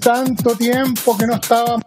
[0.00, 1.82] Tanto tiempo que no estábamos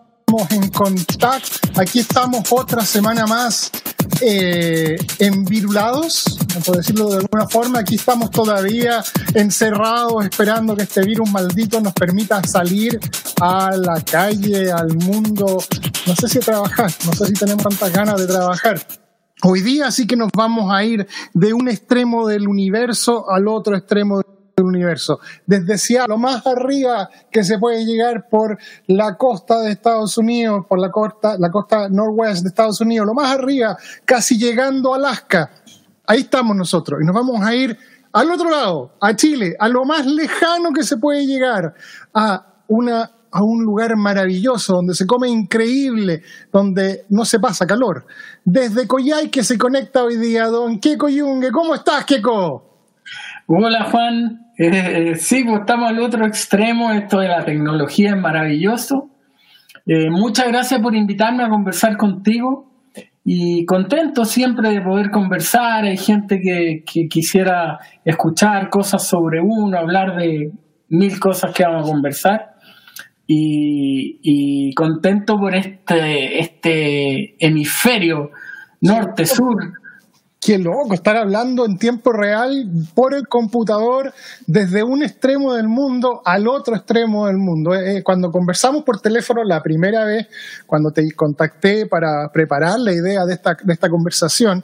[0.49, 1.69] en contacto.
[1.79, 3.71] Aquí estamos otra semana más
[4.19, 7.79] eh, envirulados, por decirlo de alguna forma.
[7.79, 9.01] Aquí estamos todavía
[9.33, 12.99] encerrados esperando que este virus maldito nos permita salir
[13.39, 15.63] a la calle, al mundo.
[16.05, 18.85] No sé si trabajar, no sé si tenemos tantas ganas de trabajar.
[19.43, 23.77] Hoy día sí que nos vamos a ir de un extremo del universo al otro
[23.77, 25.19] extremo del universo.
[25.45, 28.57] Desde Seattle, lo más arriba que se puede llegar por
[28.87, 33.13] la costa de Estados Unidos, por la costa, la costa noroeste de Estados Unidos, lo
[33.13, 35.51] más arriba, casi llegando a Alaska.
[36.07, 37.77] Ahí estamos nosotros y nos vamos a ir
[38.13, 41.73] al otro lado, a Chile, a lo más lejano que se puede llegar,
[42.13, 48.07] a una a un lugar maravilloso, donde se come increíble, donde no se pasa calor.
[48.43, 51.51] Desde Coyhaique se conecta hoy día don Keko Yungue.
[51.51, 52.63] ¿Cómo estás, Keko?
[53.47, 59.09] Hola Juan, eh, sí, pues estamos al otro extremo, esto de la tecnología es maravilloso.
[59.85, 62.67] Eh, muchas gracias por invitarme a conversar contigo
[63.23, 65.83] y contento siempre de poder conversar.
[65.83, 70.51] Hay gente que, quisiera escuchar cosas sobre uno, hablar de
[70.89, 72.53] mil cosas que vamos a conversar.
[73.29, 78.31] Y, y contento por este, este hemisferio
[78.81, 79.73] norte-sur.
[80.39, 84.13] Qué loco, estar hablando en tiempo real por el computador
[84.45, 87.73] desde un extremo del mundo al otro extremo del mundo.
[87.73, 90.27] Eh, cuando conversamos por teléfono la primera vez,
[90.65, 94.63] cuando te contacté para preparar la idea de esta, de esta conversación,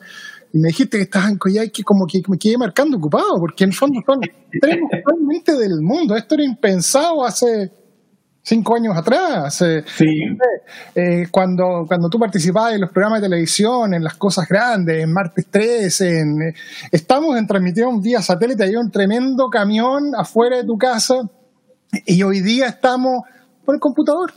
[0.54, 3.72] y me dijiste que estabas en Coyhaique, como que me quedé marcando ocupado, porque en
[3.72, 6.16] el fondo son extremos totalmente del mundo.
[6.16, 7.72] Esto era impensado hace
[8.44, 9.62] cinco años atrás.
[9.62, 10.06] Eh, Sí.
[10.96, 15.12] eh, cuando, cuando tú participabas en los programas de televisión, en las cosas grandes, en
[15.12, 16.54] Martes 3, en, eh,
[16.92, 21.22] estamos en transmisión vía satélite, hay un tremendo camión afuera de tu casa
[22.06, 23.24] y hoy día estamos
[23.66, 24.34] por el computador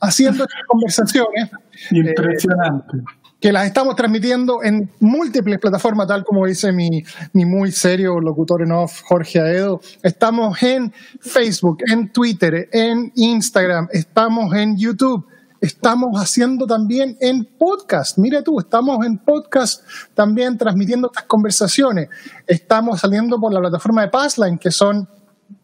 [0.00, 1.50] haciendo estas conversaciones
[1.90, 2.98] Impresionante.
[3.40, 7.02] Que las estamos transmitiendo en múltiples plataformas, tal como dice mi,
[7.32, 9.80] mi muy serio locutor en off, Jorge Aedo.
[10.02, 15.26] Estamos en Facebook, en Twitter, en Instagram, estamos en YouTube.
[15.60, 18.16] Estamos haciendo también en podcast.
[18.16, 19.82] Mira tú, estamos en podcast
[20.14, 22.08] también transmitiendo estas conversaciones.
[22.46, 25.06] Estamos saliendo por la plataforma de Passline, que son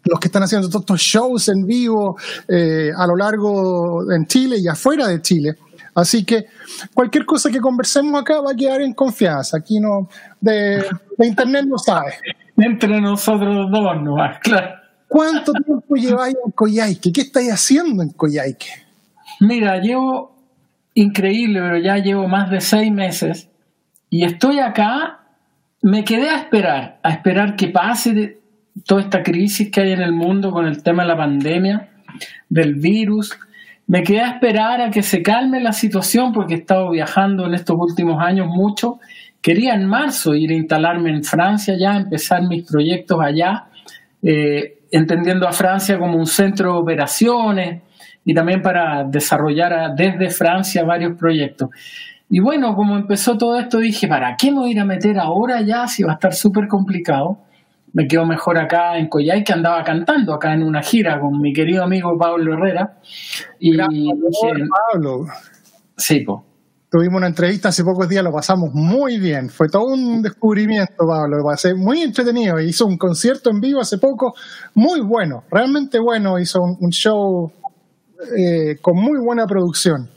[0.04, 2.16] los que están haciendo todos estos shows en vivo
[2.46, 5.56] eh, a lo largo en Chile y afuera de Chile.
[5.96, 6.44] Así que
[6.92, 9.56] cualquier cosa que conversemos acá va a quedar en confianza.
[9.56, 10.84] Aquí no, de,
[11.16, 12.12] de internet no sabe.
[12.58, 14.76] Entre nosotros dos nomás, claro.
[15.08, 17.12] ¿Cuánto tiempo lleváis en Coyhaique?
[17.12, 18.66] ¿Qué estáis haciendo en Coyhaique?
[19.40, 20.36] Mira, llevo
[20.92, 23.48] increíble, pero ya llevo más de seis meses
[24.10, 25.20] y estoy acá.
[25.80, 28.38] Me quedé a esperar, a esperar que pase
[28.84, 31.88] toda esta crisis que hay en el mundo con el tema de la pandemia,
[32.50, 33.38] del virus.
[33.88, 37.54] Me quedé a esperar a que se calme la situación porque he estado viajando en
[37.54, 38.98] estos últimos años mucho.
[39.40, 43.66] Quería en marzo ir a instalarme en Francia ya, empezar mis proyectos allá,
[44.22, 47.82] eh, entendiendo a Francia como un centro de operaciones
[48.24, 51.70] y también para desarrollar desde Francia varios proyectos.
[52.28, 55.16] Y bueno, como empezó todo esto, dije, ¿para qué me voy a ir a meter
[55.16, 57.38] ahora ya si va a estar súper complicado?
[57.96, 61.54] Me quedo mejor acá en Coyhaique, que andaba cantando acá en una gira con mi
[61.54, 62.98] querido amigo Pablo Herrera.
[63.58, 63.88] Y Gran
[64.92, 65.24] Pablo.
[65.96, 66.44] sí, po.
[66.90, 69.48] Tuvimos una entrevista hace pocos días, lo pasamos muy bien.
[69.48, 71.38] Fue todo un descubrimiento, Pablo.
[71.38, 72.60] Lo pasé muy entretenido.
[72.60, 74.34] Hizo un concierto en vivo hace poco,
[74.74, 76.38] muy bueno, realmente bueno.
[76.38, 77.50] Hizo un, un show
[78.36, 80.10] eh, con muy buena producción.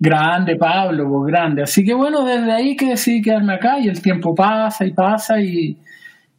[0.00, 1.62] Grande, Pablo, grande.
[1.62, 5.40] Así que bueno, desde ahí que decidí quedarme acá y el tiempo pasa y pasa
[5.40, 5.78] y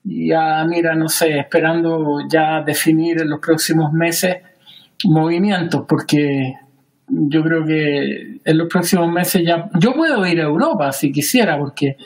[0.03, 4.37] ya, mira, no sé, esperando ya definir en los próximos meses
[5.05, 6.55] movimientos, porque
[7.07, 9.69] yo creo que en los próximos meses ya...
[9.79, 11.97] Yo puedo ir a Europa si quisiera, porque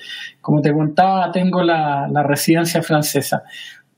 [0.41, 3.43] como te contaba, tengo la, la residencia francesa.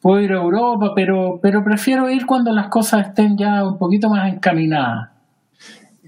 [0.01, 4.10] Puedo ir a Europa, pero, pero prefiero ir cuando las cosas estén ya un poquito
[4.10, 5.10] más encaminadas.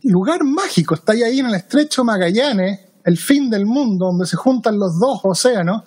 [0.04, 4.80] Lugar mágico, está ahí en el estrecho Magallanes, el fin del mundo, donde se juntan
[4.80, 5.84] los dos océanos.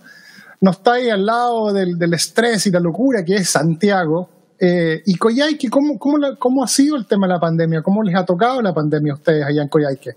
[0.65, 4.31] No está ahí al lado del, del estrés y la locura que es Santiago.
[4.59, 7.83] Eh, y Coyhaique, ¿cómo, cómo, ¿cómo ha sido el tema de la pandemia?
[7.83, 10.13] ¿Cómo les ha tocado la pandemia a ustedes allá en Coyhaique?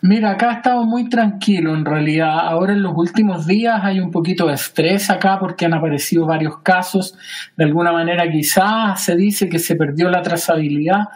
[0.00, 2.36] Mira, acá ha estado muy tranquilo en realidad.
[2.36, 6.58] Ahora en los últimos días hay un poquito de estrés acá porque han aparecido varios
[6.64, 7.14] casos.
[7.56, 11.10] De alguna manera quizás se dice que se perdió la trazabilidad,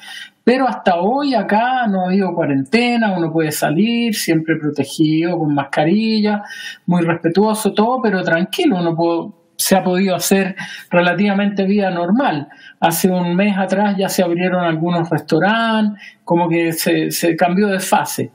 [0.47, 6.45] pero hasta hoy acá no ha habido cuarentena, uno puede salir siempre protegido, con mascarilla,
[6.87, 10.55] muy respetuoso todo, pero tranquilo, uno se ha podido hacer
[10.89, 12.47] relativamente vida normal.
[12.79, 17.81] Hace un mes atrás ya se abrieron algunos restaurantes, como que se, se cambió de
[17.81, 18.31] fase.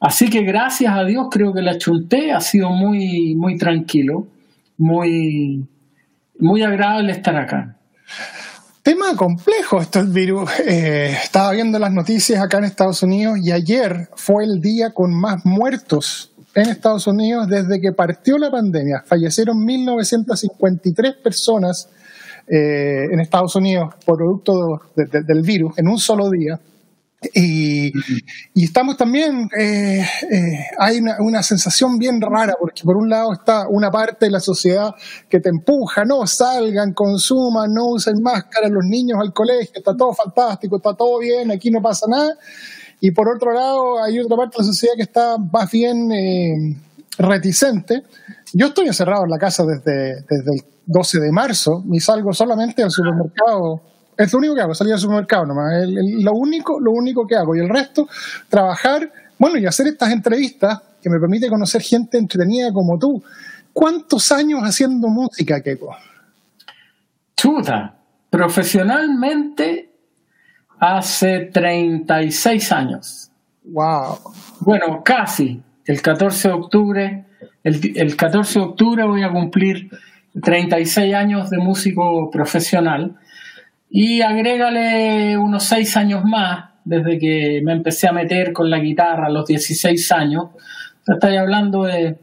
[0.00, 4.28] Así que gracias a Dios creo que la chunté ha sido muy, muy tranquilo,
[4.78, 5.62] muy,
[6.38, 7.76] muy agradable estar acá.
[8.84, 10.50] Tema complejo esto el virus.
[10.60, 15.10] Eh, estaba viendo las noticias acá en Estados Unidos y ayer fue el día con
[15.18, 19.02] más muertos en Estados Unidos desde que partió la pandemia.
[19.06, 21.88] Fallecieron 1.953 personas
[22.46, 24.52] eh, en Estados Unidos por producto
[24.94, 26.60] de- de- del virus en un solo día.
[27.32, 27.92] Y,
[28.54, 33.68] estamos también, eh, eh, hay una, una sensación bien rara, porque por un lado está
[33.68, 34.94] una parte de la sociedad
[35.28, 40.12] que te empuja, no salgan, consuman, no usen máscara, los niños al colegio, está todo
[40.12, 42.36] fantástico, está todo bien, aquí no pasa nada.
[43.00, 46.76] Y por otro lado hay otra parte de la sociedad que está más bien eh,
[47.18, 48.02] reticente.
[48.52, 52.82] Yo estoy encerrado en la casa desde, desde el 12 de marzo y salgo solamente
[52.82, 53.82] al supermercado
[54.16, 55.72] es lo único que hago, salir al supermercado nomás.
[55.82, 57.54] El- el- lo, único, lo único que hago.
[57.56, 58.08] Y el resto,
[58.48, 63.22] trabajar, bueno, y hacer estas entrevistas que me permite conocer gente entretenida como tú.
[63.72, 65.94] ¿Cuántos años haciendo música, Keiko?
[67.36, 67.94] Chuta,
[68.30, 69.90] profesionalmente
[70.78, 73.30] hace 36 años.
[73.64, 74.18] ¡Wow!
[74.60, 75.62] Bueno, casi.
[75.86, 77.24] El 14 de octubre,
[77.62, 79.90] el, el 14 de octubre voy a cumplir
[80.42, 83.16] 36 años de músico profesional
[83.96, 89.26] y agrégale unos 6 años más desde que me empecé a meter con la guitarra
[89.28, 90.46] a los 16 años.
[91.06, 92.18] Estoy hablando de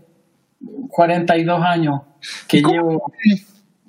[0.90, 2.02] 42 años
[2.46, 3.12] que ¿Y cómo- llevo.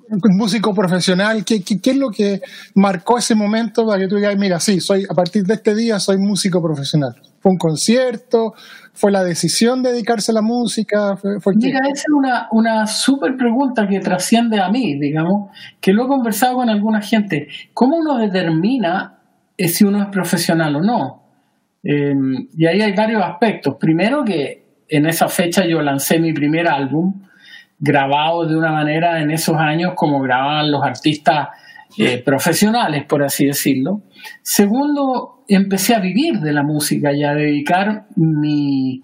[0.09, 2.41] Un músico profesional, ¿qué, qué, qué es lo que
[2.75, 5.99] marcó ese momento para que tú digas, mira, sí, soy, a partir de este día
[5.99, 7.15] soy músico profesional?
[7.43, 8.53] ¿Fue un concierto?
[8.93, 11.17] ¿Fue la decisión de dedicarse a la música?
[11.17, 11.53] ¿Fue, fue?
[11.57, 15.51] Mira, esa es una, una súper pregunta que trasciende a mí, digamos,
[15.81, 17.49] que lo he conversado con alguna gente.
[17.73, 19.19] ¿Cómo uno determina
[19.57, 21.23] eh, si uno es profesional o no?
[21.83, 22.13] Eh,
[22.55, 23.75] y ahí hay varios aspectos.
[23.77, 27.23] Primero que en esa fecha yo lancé mi primer álbum,
[27.77, 31.49] grabado de una manera en esos años como grababan los artistas
[31.97, 34.01] eh, profesionales, por así decirlo.
[34.41, 39.01] Segundo, empecé a vivir de la música y a dedicar mi,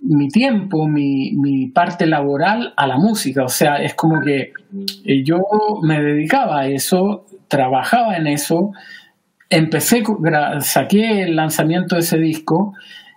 [0.00, 3.44] mi tiempo, mi, mi parte laboral a la música.
[3.44, 4.52] O sea, es como que
[5.04, 5.38] eh, yo
[5.82, 8.72] me dedicaba a eso, trabajaba en eso,
[9.50, 10.02] empecé,
[10.60, 12.74] saqué el lanzamiento de ese disco.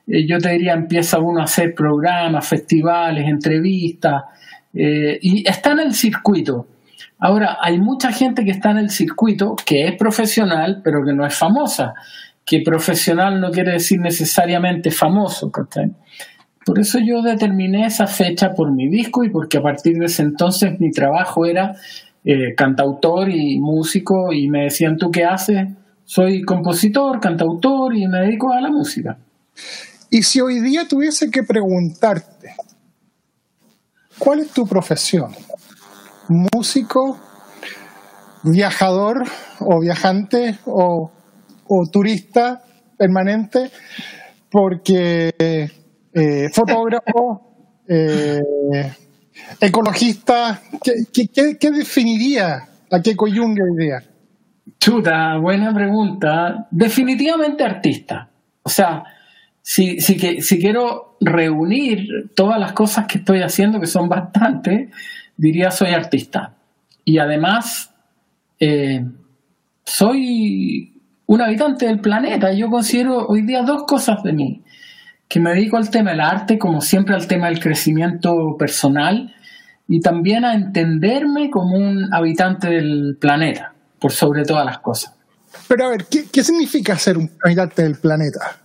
[0.07, 4.23] eh, yo te diría, empieza uno a hacer programas, festivales, entrevistas,
[4.75, 6.65] y está en el circuito.
[7.23, 11.25] Ahora, hay mucha gente que está en el circuito que es profesional, pero que no
[11.25, 11.93] es famosa.
[12.43, 15.49] Que profesional no quiere decir necesariamente famoso.
[15.49, 15.93] ¿cachai?
[16.65, 20.21] Por eso yo determiné esa fecha por mi disco y porque a partir de ese
[20.21, 21.77] entonces mi trabajo era
[22.25, 25.69] eh, cantautor y músico y me decían, ¿tú qué haces?
[26.03, 29.17] Soy compositor, cantautor y me dedico a la música.
[30.09, 32.53] Y si hoy día tuviese que preguntarte,
[34.19, 35.33] ¿cuál es tu profesión?
[36.29, 37.19] ¿Músico,
[38.43, 39.23] viajador
[39.59, 41.11] o viajante o,
[41.67, 42.63] o turista
[42.97, 43.71] permanente?
[44.49, 45.33] Porque
[46.13, 48.39] eh, fotógrafo, eh,
[49.59, 51.27] ecologista, ¿qué,
[51.59, 54.03] qué, definiría a Keiko Jung hoy día?
[54.79, 56.67] Chuta, buena pregunta.
[56.71, 58.29] Definitivamente artista.
[58.63, 59.03] O sea,
[59.61, 64.89] si, si, que, si quiero reunir todas las cosas que estoy haciendo, que son bastantes,
[65.43, 66.55] diría soy artista.
[67.03, 67.93] Y además,
[68.59, 69.05] eh,
[69.83, 72.53] soy un habitante del planeta.
[72.53, 74.63] Yo considero hoy día dos cosas de mí.
[75.27, 79.35] Que me dedico al tema del arte, como siempre al tema del crecimiento personal,
[79.87, 85.13] y también a entenderme como un habitante del planeta, por sobre todas las cosas.
[85.67, 88.62] Pero a ver, ¿qué, qué significa ser un habitante del planeta?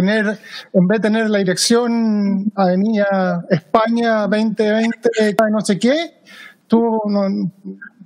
[0.00, 0.38] Tener,
[0.74, 5.08] en vez de tener la dirección Avenida España 2020,
[5.50, 6.20] no sé qué,
[6.66, 7.50] tú no-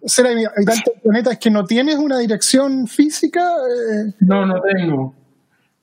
[0.05, 3.41] ser habitante del planeta es que no tienes una dirección física.
[3.41, 5.15] eh, No, no tengo.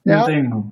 [0.06, 0.20] ¿Ya?
[0.20, 0.72] No tengo.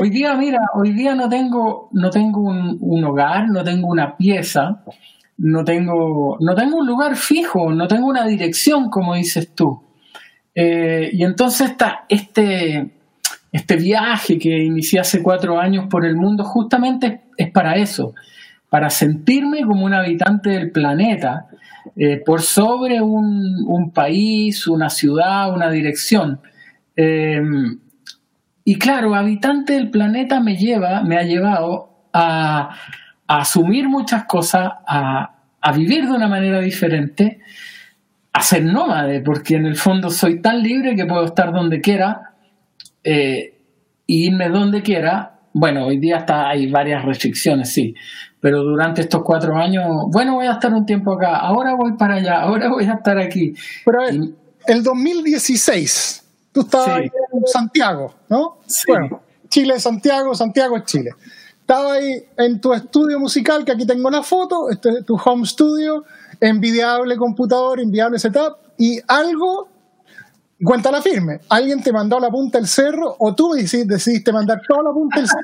[0.00, 4.16] Hoy día, mira, hoy día no tengo, no tengo un, un hogar, no tengo una
[4.16, 4.82] pieza,
[5.36, 9.82] no tengo, no tengo un lugar fijo, no tengo una dirección, como dices tú.
[10.54, 13.01] Eh, y entonces está este,
[13.52, 18.14] este viaje que inicié hace cuatro años por el mundo justamente es para eso,
[18.70, 21.48] para sentirme como un habitante del planeta,
[21.94, 26.40] eh, por sobre un, país, una ciudad, una dirección.
[26.96, 27.78] Em,
[28.64, 32.70] y claro, habitante del planeta me lleva, me ha llevado a,
[33.26, 37.40] asumir muchas cosas, a, a, vivir de una manera diferente,
[38.32, 42.31] a ser nómade, porque en el fondo soy tan libre que puedo estar donde quiera
[43.04, 43.58] eh,
[44.06, 45.40] irme donde quiera.
[45.52, 47.94] Bueno, hoy día está, hay varias restricciones, sí,
[48.40, 52.14] pero durante estos cuatro años, bueno, voy a estar un tiempo acá, ahora voy para
[52.14, 53.54] allá, ahora voy a estar aquí.
[53.84, 53.98] Pero
[54.66, 57.10] el 2016, tú estabas en
[57.46, 58.58] Santiago, ¿no?
[58.66, 58.84] Sí.
[58.88, 61.10] Bueno, Chile es Santiago, Santiago es Chile.
[61.60, 65.46] Estaba ahí en tu estudio musical, que aquí tengo la foto, este es tu home
[65.46, 66.04] studio,
[66.40, 69.68] envidiable computador, envidiable setup, y algo,
[70.64, 74.84] cuéntala firme, alguien te mandó a la punta del cerro o tú decidiste mandar toda
[74.84, 75.42] la punta del cerro.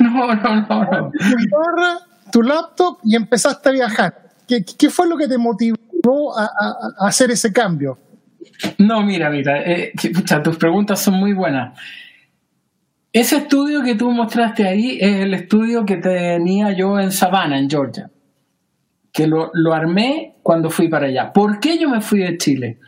[0.00, 1.10] no, no, no, no.
[1.12, 1.98] Tu guitarra,
[2.30, 4.28] tu laptop y empezaste a viajar.
[4.46, 7.98] ¿Qué, qué fue lo que te motivó a, a, a hacer ese cambio?
[8.78, 11.78] No, mira, mira, eh, pucha, tus preguntas son muy buenas.
[13.12, 17.70] Ese estudio que tú mostraste ahí es el estudio que tenía yo en Savannah, en
[17.70, 18.10] Georgia,
[19.12, 21.32] que lo, lo, armé cuando fui para allá.
[21.32, 22.78] ¿Por qué yo me fui de Chile?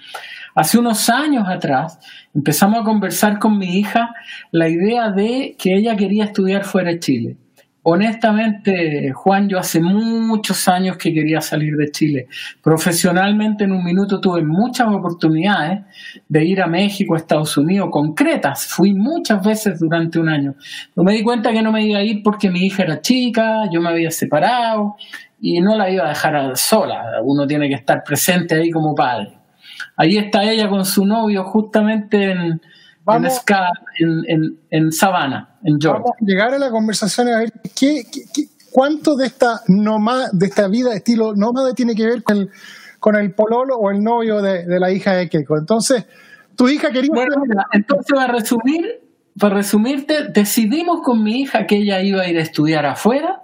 [0.55, 1.99] Hace unos años atrás
[2.35, 4.15] empezamos a conversar con mi hija
[4.51, 7.37] la idea de que ella quería estudiar fuera de Chile.
[7.83, 12.27] Honestamente, Juan, yo hace muchos años que quería salir de Chile.
[12.63, 15.81] Profesionalmente en un minuto tuve muchas oportunidades
[16.29, 18.67] de ir a México, a Estados Unidos, concretas.
[18.67, 20.57] Fui muchas veces durante un año.
[20.95, 23.63] Pero me di cuenta que no me iba a ir porque mi hija era chica,
[23.73, 24.97] yo me había separado
[25.41, 27.03] y no la iba a dejar sola.
[27.25, 29.40] Uno tiene que estar presente ahí como padre.
[30.01, 32.59] Ahí está ella con su novio justamente en,
[33.07, 36.01] en, Ska, en, en, en, Savannah, en Georgia.
[36.03, 40.31] Vamos a llegar a la conversación a ver qué, qué, qué, cuánto de esta, nomad,
[40.33, 42.51] de esta vida estilo nómada tiene que ver con el,
[42.99, 45.59] con el pololo o el novio de, de la hija de Keiko.
[45.59, 46.07] Entonces,
[46.57, 47.11] tu hija quería...
[47.13, 47.35] Bueno,
[47.71, 49.03] entonces para resumir,
[49.39, 53.43] para resumirte, decidimos con mi hija que ella iba a ir a estudiar afuera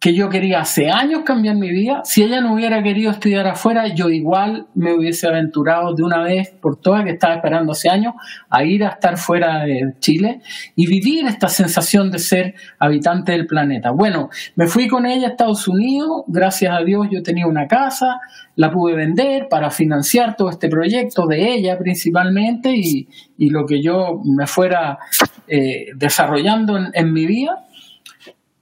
[0.00, 2.00] que yo quería hace años cambiar mi vida.
[2.04, 6.48] Si ella no hubiera querido estudiar afuera, yo igual me hubiese aventurado de una vez
[6.48, 8.14] por todas, que estaba esperando hace años,
[8.48, 10.40] a ir a estar fuera de Chile
[10.74, 13.90] y vivir esta sensación de ser habitante del planeta.
[13.90, 18.20] Bueno, me fui con ella a Estados Unidos, gracias a Dios yo tenía una casa,
[18.56, 23.82] la pude vender para financiar todo este proyecto de ella principalmente y, y lo que
[23.82, 24.98] yo me fuera
[25.46, 27.66] eh, desarrollando en, en mi vida.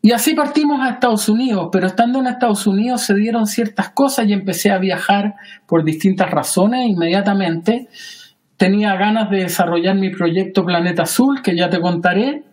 [0.00, 4.28] Y así partimos a Estados Unidos, pero estando en Estados Unidos se dieron ciertas cosas
[4.28, 5.34] y empecé a viajar
[5.66, 7.88] por distintas razones inmediatamente.
[8.56, 12.44] Tenía ganas de desarrollar mi proyecto Planeta Azul, que ya te contaré,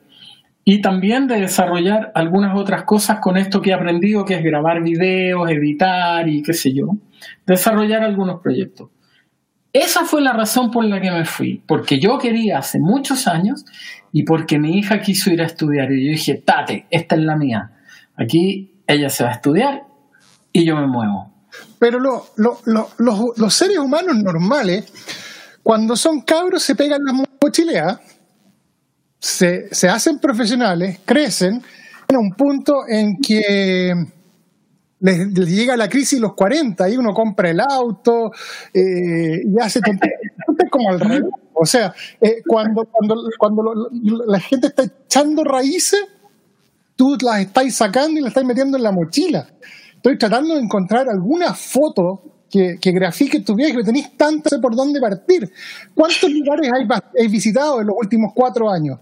[0.63, 4.81] y también de desarrollar algunas otras cosas con esto que he aprendido, que es grabar
[4.81, 6.87] videos, editar y qué sé yo,
[7.45, 8.89] desarrollar algunos proyectos.
[9.71, 13.65] Esa fue la razón por la que me fui, porque yo quería hace muchos años
[14.17, 17.35] y porque mi hija quiso ir a estudiar y yo dije, tate, esta es la
[17.35, 17.71] mía.
[18.15, 19.81] Aquí ella se va a estudiar
[20.53, 21.33] y yo me muevo.
[21.79, 24.85] Pero lo, lo, lo, los, los, seres humanos normales,
[25.61, 27.99] cuando son cabros, se pegan las mochileas,
[29.19, 31.61] se, se hacen profesionales, crecen,
[32.07, 33.91] a un punto en que
[35.05, 38.31] les, llega la crisis los 40 y uno compra el auto
[38.73, 41.29] eh, y hace es como al revés.
[41.53, 46.01] O sea, eh, cuando, cuando, cuando lo, la gente está echando raíces,
[46.95, 49.47] tú las estás sacando y las estás metiendo en la mochila.
[49.95, 54.59] Estoy tratando de encontrar alguna foto que, que grafique tu viaje, pero tenéis tanto sé
[54.59, 55.51] por dónde partir.
[55.93, 56.87] ¿Cuántos lugares hay,
[57.19, 58.99] hay visitado en los últimos cuatro años?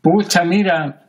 [0.00, 1.07] Pucha, mira,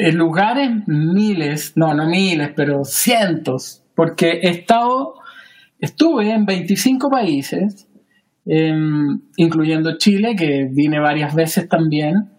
[0.00, 5.14] en lugares miles, no, no miles, pero cientos, porque he estado,
[5.78, 7.86] estuve en 25 países,
[8.46, 8.74] eh,
[9.36, 12.30] incluyendo Chile, que vine varias veces también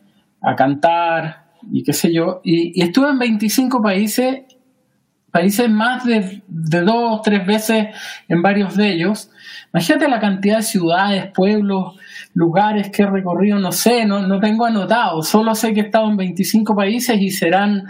[0.42, 4.42] a cantar y qué sé yo, y, y estuve en 25 países,
[5.30, 7.90] países más de, de dos, tres veces
[8.28, 9.30] en varios de ellos.
[9.72, 11.96] Imagínate la cantidad de ciudades, pueblos,
[12.34, 16.10] lugares que he recorrido, no sé, no, no tengo anotado, solo sé que he estado
[16.10, 17.86] en 25 países y serán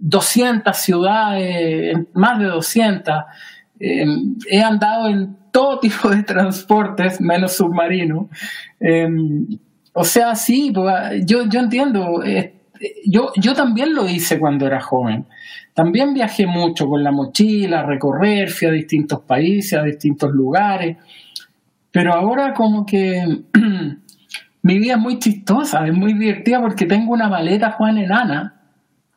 [0.00, 3.14] 200 ciudades, más de 200.
[3.78, 4.06] Eh,
[4.50, 8.28] he andado en todo tipo de transportes, menos submarino.
[8.80, 9.08] Eh,
[9.92, 10.72] o sea, sí,
[11.24, 12.54] yo, yo entiendo, eh,
[13.04, 15.26] yo, yo también lo hice cuando era joven.
[15.74, 20.96] También viajé mucho con la mochila, recorrer, fui a distintos países, a distintos lugares
[21.92, 23.24] pero ahora como que
[24.62, 28.56] mi vida es muy chistosa, es muy divertida porque tengo una maleta Juan enana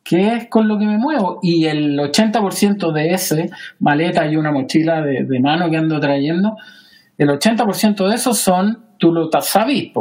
[0.04, 3.50] que es con lo que me muevo y el 80% de ese
[3.80, 6.58] maleta y una mochila de, de mano que ando trayendo,
[7.18, 9.92] el 80% de esos son tú lo sabes,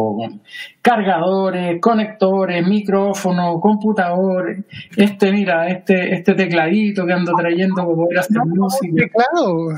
[0.81, 4.65] cargadores, conectores, micrófonos, computadores,
[4.97, 9.03] este, mira, este, este tecladito que ando trayendo para poder hacer música.
[9.03, 9.71] Teclado.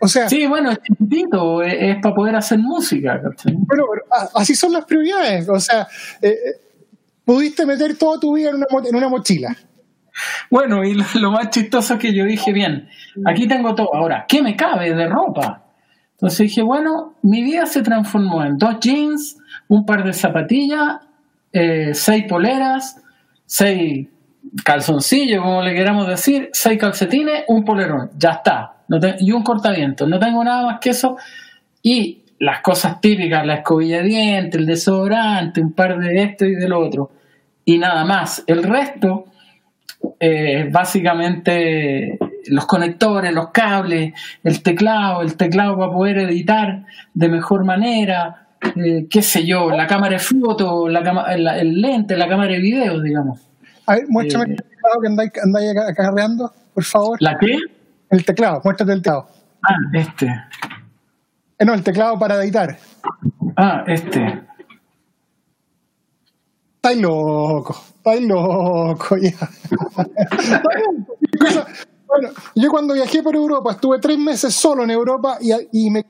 [0.00, 3.20] O sea, sí, bueno, es chiquitito, es, para poder hacer música.
[3.44, 3.84] Bueno,
[4.34, 5.48] así son las prioridades.
[5.48, 5.86] O sea,
[6.20, 6.60] eh, eh,
[7.24, 9.56] pudiste meter toda tu vida en una, en una mochila.
[10.50, 12.88] Bueno, y lo, más chistoso es que yo dije, bien,
[13.24, 13.94] aquí tengo todo.
[13.94, 15.64] Ahora, ¿qué me cabe de ropa?
[16.12, 19.36] Entonces dije, bueno, mi vida se transformó en dos jeans,
[19.68, 21.00] un par de zapatillas,
[21.52, 23.02] eh, seis poleras,
[23.44, 24.08] seis
[24.64, 28.72] calzoncillos, como le queramos decir, seis calcetines, un polerón, ya está.
[29.20, 30.06] y un cortaviento.
[30.06, 31.16] No tengo nada más que eso.
[31.82, 36.54] Y las cosas típicas, la escobilla de dientes, el desodorante, un par de esto y
[36.54, 37.10] del otro.
[37.64, 38.44] Y nada más.
[38.46, 39.26] El resto,
[40.20, 44.12] eh, básicamente los conectores, los cables,
[44.44, 49.86] el teclado, el teclado para poder editar de mejor manera, eh, qué sé yo, la
[49.86, 51.00] cámara de foto, la
[51.32, 53.40] el lente, la cámara de video, digamos.
[53.86, 57.16] A ver, muéstrame eh, el teclado que andáis, andáis acarreando, por favor.
[57.20, 57.56] ¿La qué?
[58.10, 59.28] El teclado, muéstrate el teclado.
[59.62, 60.26] Ah, este.
[61.58, 62.76] Eh, no, el teclado para editar.
[63.56, 64.42] Ah, este.
[66.76, 69.32] Estáis loco, estáis loco ya.
[72.06, 75.38] Bueno, yo cuando viajé por Europa, estuve tres meses solo en Europa
[75.72, 76.04] y, me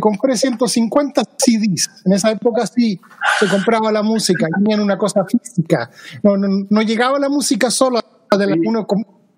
[0.00, 1.90] compré 150 CDs.
[2.04, 3.00] En esa época sí
[3.38, 5.90] se compraba la música, tenían una cosa física.
[6.22, 8.04] No, no, llegaba la música sola
[8.38, 8.86] de la uno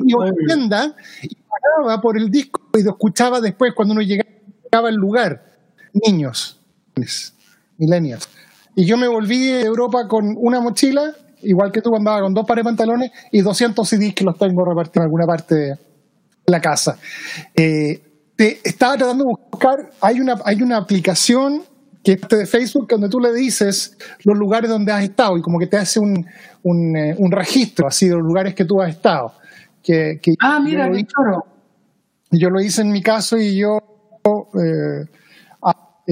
[0.04, 4.94] iba tienda y pagaba por el disco y lo escuchaba después cuando uno llegaba al
[4.94, 5.44] lugar.
[5.92, 6.60] Niños,
[7.76, 8.28] millennials.
[8.74, 11.12] Y yo me volví de Europa con una mochila,
[11.42, 14.64] igual que tú andaba con dos pares de pantalones y 200 CDs que los tengo
[14.64, 15.78] repartidos en alguna parte
[16.46, 16.98] la casa.
[17.54, 18.07] Eh,
[18.38, 21.64] te estaba tratando de buscar, hay una, hay una aplicación
[22.04, 25.58] que es de Facebook donde tú le dices los lugares donde has estado y como
[25.58, 26.24] que te hace un,
[26.62, 29.32] un, eh, registro así de los lugares que tú has estado.
[29.82, 31.46] Que, ah, mira, qué choro.
[32.30, 33.78] Yo lo hice en mi caso y yo
[34.54, 35.04] eh,
[35.62, 36.04] ah,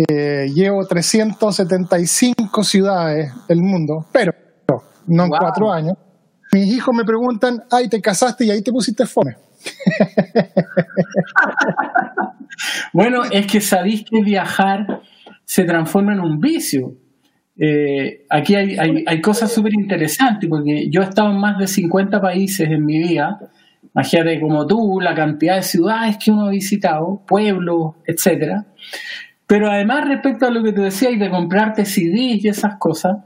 [0.53, 4.33] llevo 375 ciudades del mundo, pero
[5.07, 5.97] no en cuatro años.
[6.51, 9.46] Mis hijos me preguntan, ay, te casaste y ahí te pusiste fome.
[12.93, 15.03] Bueno, es que sabéis que viajar
[15.45, 16.95] se transforma en un vicio.
[17.59, 22.21] Eh, aquí hay, hay, cosas súper interesantes, porque yo he estado en más de 50
[22.21, 23.39] países en mi vida.
[23.95, 28.67] Imagínate como tú, la cantidad de ciudades que uno ha visitado, pueblos, etcétera.
[29.47, 33.19] Pero además, respecto a lo que tú decías, de comprarte CDs y esas cosas,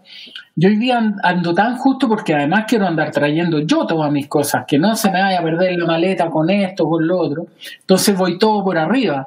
[0.55, 4.65] yo hoy día ando tan justo porque además quiero andar trayendo yo todas mis cosas,
[4.67, 7.47] que no se me vaya a perder la maleta con esto, con lo otro.
[7.81, 9.27] Entonces voy todo por arriba.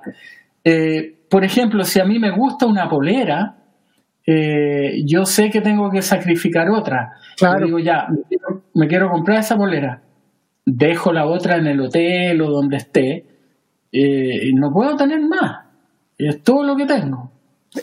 [0.63, 3.55] Eh, por ejemplo, si a mí me gusta una polera,
[4.25, 7.13] eh, yo sé que tengo que sacrificar otra.
[7.35, 7.65] Claro.
[7.65, 8.07] digo, ya,
[8.75, 9.99] me quiero, comprar esa polera.
[10.63, 13.25] Dejo la otra en el hotel o donde esté.
[13.91, 15.62] Eh, y no puedo tener más.
[16.29, 17.31] Es todo lo que tengo.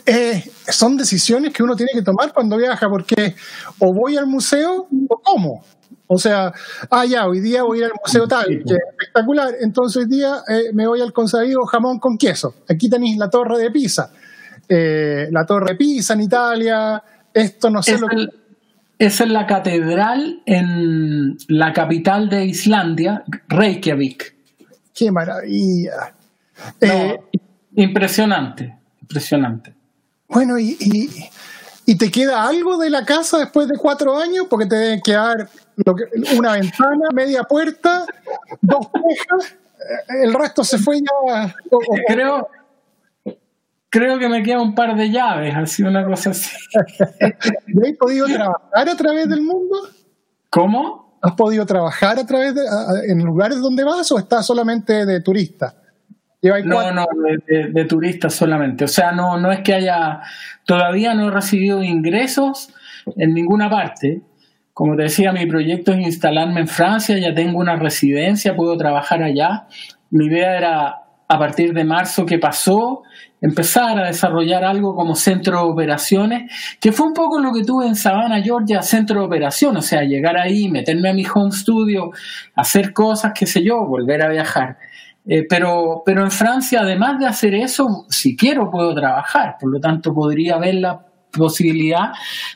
[0.05, 3.35] Eh, son decisiones que uno tiene que tomar cuando viaja, porque
[3.79, 5.63] o voy al museo o cómo.
[6.07, 6.51] O sea,
[6.89, 9.53] ah, ya, hoy día voy a ir al museo tal, que espectacular.
[9.61, 12.55] Entonces hoy día eh, me voy al consabido jamón con queso.
[12.69, 14.11] Aquí tenéis la torre de Pisa.
[14.67, 17.01] Eh, la torre de Pisa en Italia.
[17.33, 18.25] Esto no sé lo que...
[18.99, 24.35] Esa es la catedral en la capital de Islandia, Reykjavik.
[24.93, 26.13] Qué maravilla.
[27.75, 29.75] Impresionante, impresionante.
[30.27, 30.77] Bueno, y,
[31.85, 34.47] y, te queda algo de la casa después de cuatro años?
[34.49, 35.49] Porque te deben quedar
[36.37, 38.05] una ventana, media puerta,
[38.61, 41.53] dos tejas, eh, el resto se fue ya.
[42.07, 42.47] creo,
[43.89, 46.55] creo que me queda un par de llaves, así una cosa así.
[47.19, 49.77] ¿Has podido trabajar a través del mundo?
[50.49, 51.19] ¿Cómo?
[51.21, 52.63] ¿Has podido trabajar a través de,
[53.07, 55.80] en lugares donde vas o estás solamente de turista?
[56.41, 57.05] No, no,
[57.47, 58.85] de, turistas solamente.
[58.85, 60.21] O sea, no, no es que haya,
[60.65, 62.73] todavía no he recibido ingresos
[63.17, 64.21] en ninguna parte.
[64.73, 69.21] Como te decía, mi proyecto es instalarme en Francia, ya tengo una residencia, puedo trabajar
[69.21, 69.67] allá.
[70.09, 70.95] Mi idea era,
[71.27, 73.03] a partir de marzo que pasó,
[73.41, 77.87] empezar a desarrollar algo como centro de operaciones, que fue un poco lo que tuve
[77.87, 82.11] en Savannah, Georgia, centro de operaciones, o sea, llegar ahí, meterme a mi home studio,
[82.55, 84.77] hacer cosas, qué sé yo, volver a viajar.
[85.25, 89.79] Eh, pero, pero en Francia, además de hacer eso, si quiero puedo trabajar, por lo
[89.79, 92.11] tanto podría haber la posibilidad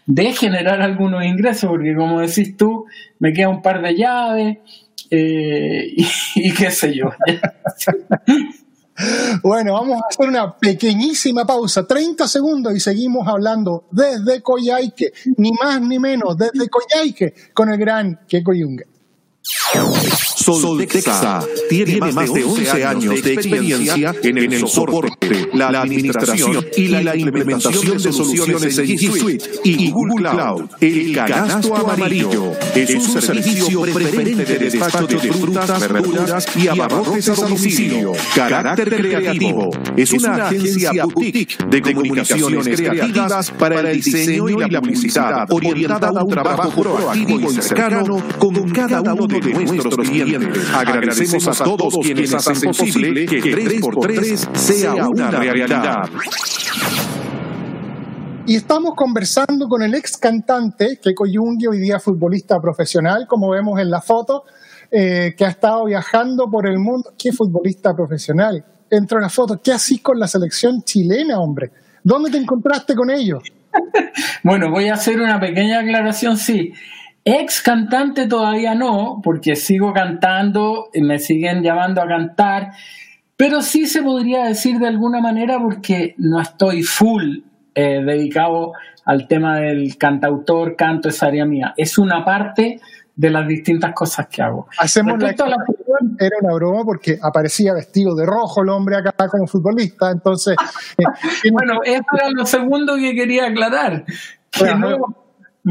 [0.06, 2.86] de generar algunos ingresos, porque como decís tú,
[3.20, 4.58] me queda un par de llaves
[5.10, 5.94] eh,
[6.36, 7.12] y, qué sé yo.
[9.44, 15.52] Bueno, vamos a hacer una pequeñísima pausa, 30 segundos y seguimos hablando desde Coyhaique, ni
[15.52, 18.54] más ni menos, desde Coyhaique, con el gran Keko.
[19.46, 27.16] Soltexa tiene más de 11 años de experiencia en el soporte, la administración y la
[27.16, 30.64] implementación de soluciones en G Suite y Google Cloud.
[30.82, 37.36] El canasto amarillo es un servicio preferente de despacho de frutas, verduras y abarrotes a
[37.36, 38.14] domicilio.
[38.34, 45.52] Carácter creativo es una agencia boutique de comunicaciones creativas para el diseño y la publicidad,
[45.52, 50.70] orientada a un trabajo proactivo y cercano con cada uno de nuestros clientes.
[50.74, 56.10] Agradecemos a todos quienes hacen posible que 3x3 sea una realidad.
[58.48, 63.80] Y estamos conversando con el ex cantante Keiko Yungi, hoy día futbolista profesional, como vemos
[63.80, 64.44] en la foto,
[64.92, 67.12] eh, que ha estado viajando por el mundo.
[67.18, 68.64] ¿Qué futbolista profesional?
[68.90, 69.60] Entro en la foto.
[69.64, 71.72] ¿Qué haces con la selección chilena, hombre?
[72.04, 73.42] ¿Dónde te encontraste con ellos?
[74.44, 76.72] bueno, voy a hacer una pequeña aclaración, sí.
[77.28, 82.70] Ex cantante todavía no, porque sigo cantando, y me siguen llamando a cantar,
[83.36, 87.40] pero sí se podría decir de alguna manera porque no estoy full
[87.74, 88.74] eh, dedicado
[89.06, 91.74] al tema del cantautor, canto, esa área mía.
[91.76, 92.80] Es una parte
[93.16, 94.68] de las distintas cosas que hago.
[94.78, 100.12] Hacemos la, era una broma porque aparecía vestido de rojo el hombre acá como futbolista,
[100.12, 100.56] entonces...
[101.44, 104.06] Eh, bueno, eso era lo segundo que quería aclarar.
[104.52, 105.25] Que no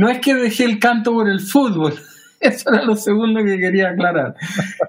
[0.08, 1.94] es que dejé el canto por el fútbol,
[2.40, 4.34] eso era lo segundo que quería aclarar,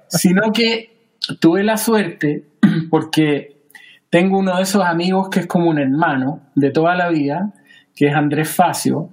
[0.08, 0.96] sino que
[1.40, 2.44] tuve la suerte
[2.90, 3.56] porque
[4.10, 7.54] tengo uno de esos amigos que es como un hermano de toda la vida,
[7.96, 9.10] que es Andrés Facio,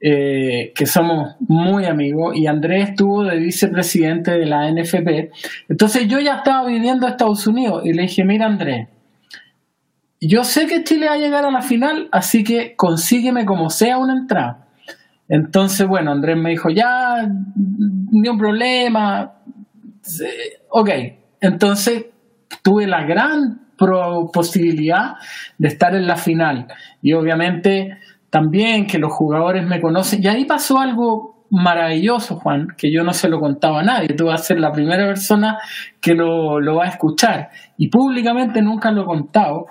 [0.00, 5.30] eh, que somos muy amigos, y Andrés estuvo de vicepresidente de la NFP.
[5.68, 8.88] Entonces yo ya estaba viviendo a Estados Unidos y le dije, mira Andrés,
[10.20, 13.98] yo sé que Chile va a llegar a la final, así que consígueme como sea
[13.98, 14.66] una entrada.
[15.30, 19.32] Entonces, bueno, Andrés me dijo, ya, ni un problema.
[20.70, 20.90] Ok,
[21.40, 22.06] entonces
[22.62, 23.68] tuve la gran
[24.32, 25.14] posibilidad
[25.56, 26.66] de estar en la final.
[27.00, 27.96] Y obviamente
[28.28, 30.20] también que los jugadores me conocen.
[30.20, 34.08] Y ahí pasó algo maravilloso, Juan, que yo no se lo contaba a nadie.
[34.08, 35.58] Tú vas a ser la primera persona
[36.00, 37.50] que lo, lo va a escuchar.
[37.78, 39.66] Y públicamente nunca lo he contado.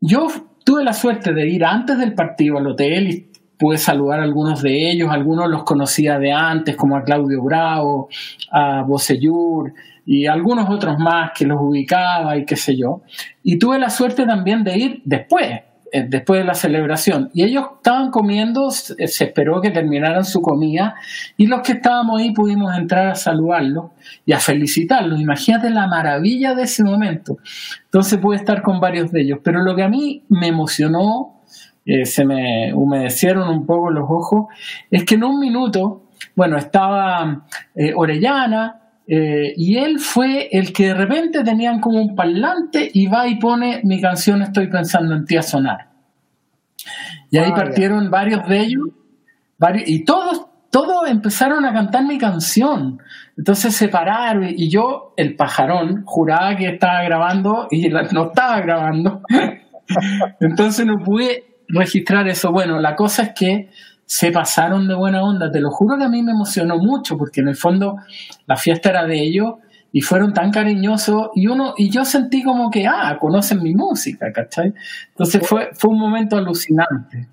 [0.00, 0.26] Yo
[0.64, 3.31] tuve la suerte de ir antes del partido al hotel y
[3.62, 8.08] pude saludar a algunos de ellos, algunos los conocía de antes, como a Claudio Bravo,
[8.50, 9.72] a Bocellur
[10.04, 13.02] y algunos otros más que los ubicaba y qué sé yo.
[13.44, 15.60] Y tuve la suerte también de ir después,
[15.92, 17.30] eh, después de la celebración.
[17.34, 20.96] Y ellos estaban comiendo, se esperó que terminaran su comida
[21.36, 23.92] y los que estábamos ahí pudimos entrar a saludarlos
[24.26, 25.20] y a felicitarlos.
[25.20, 27.38] Imagínate la maravilla de ese momento.
[27.84, 29.38] Entonces pude estar con varios de ellos.
[29.44, 31.31] Pero lo que a mí me emocionó
[31.84, 34.46] eh, se me humedecieron un poco los ojos,
[34.90, 36.04] es que en un minuto,
[36.36, 42.14] bueno, estaba eh, Orellana eh, y él fue el que de repente tenían como un
[42.14, 45.88] parlante y va y pone mi canción Estoy pensando en ti a sonar.
[47.30, 48.88] Y ahí partieron varios de ellos
[49.86, 53.00] y todos, todos empezaron a cantar mi canción.
[53.36, 59.22] Entonces se pararon y yo, el pajarón, juraba que estaba grabando y no estaba grabando.
[60.40, 62.52] Entonces no pude registrar eso.
[62.52, 63.70] Bueno, la cosa es que
[64.06, 65.50] se pasaron de buena onda.
[65.50, 67.96] Te lo juro que a mí me emocionó mucho porque en el fondo
[68.46, 69.54] la fiesta era de ellos
[69.92, 74.32] y fueron tan cariñosos y uno y yo sentí como que ah conocen mi música
[74.32, 74.72] ¿cachai?
[75.10, 77.28] entonces fue fue un momento alucinante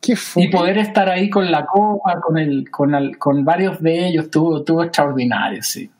[0.00, 0.44] ¿Qué fue?
[0.44, 4.30] y poder estar ahí con la copa con el con, el, con varios de ellos
[4.30, 5.90] tuvo tuvo extraordinario sí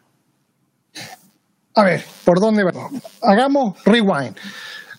[1.74, 4.34] a ver por dónde vamos hagamos rewind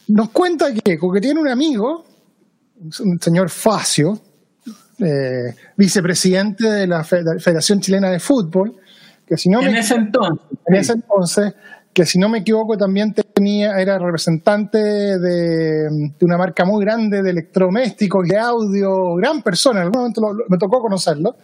[0.07, 2.05] nos cuenta que porque tiene un amigo
[2.99, 4.19] un señor Facio,
[4.99, 8.75] eh, vicepresidente de la Federación Chilena de Fútbol,
[9.25, 11.53] que si no en ese entonces, en ese entonces,
[11.93, 17.29] que si no me equivoco también tenía, era representante de, una marca muy grande de
[17.31, 21.35] electrodomésticos y de audio, gran persona, en algún momento me tocó conocerlo.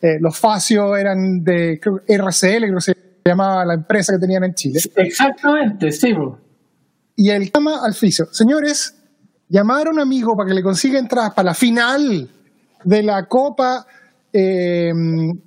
[0.00, 4.54] Eh, los Facio eran de RCL, creo que se llamaba la empresa que tenían en
[4.54, 4.80] Chile.
[4.96, 6.14] Exactamente, sí.
[7.16, 8.94] Y el llama al señores,
[9.48, 12.28] llamar a un amigo para que le consiga entradas para la final
[12.84, 13.86] de la Copa,
[14.32, 14.92] eh,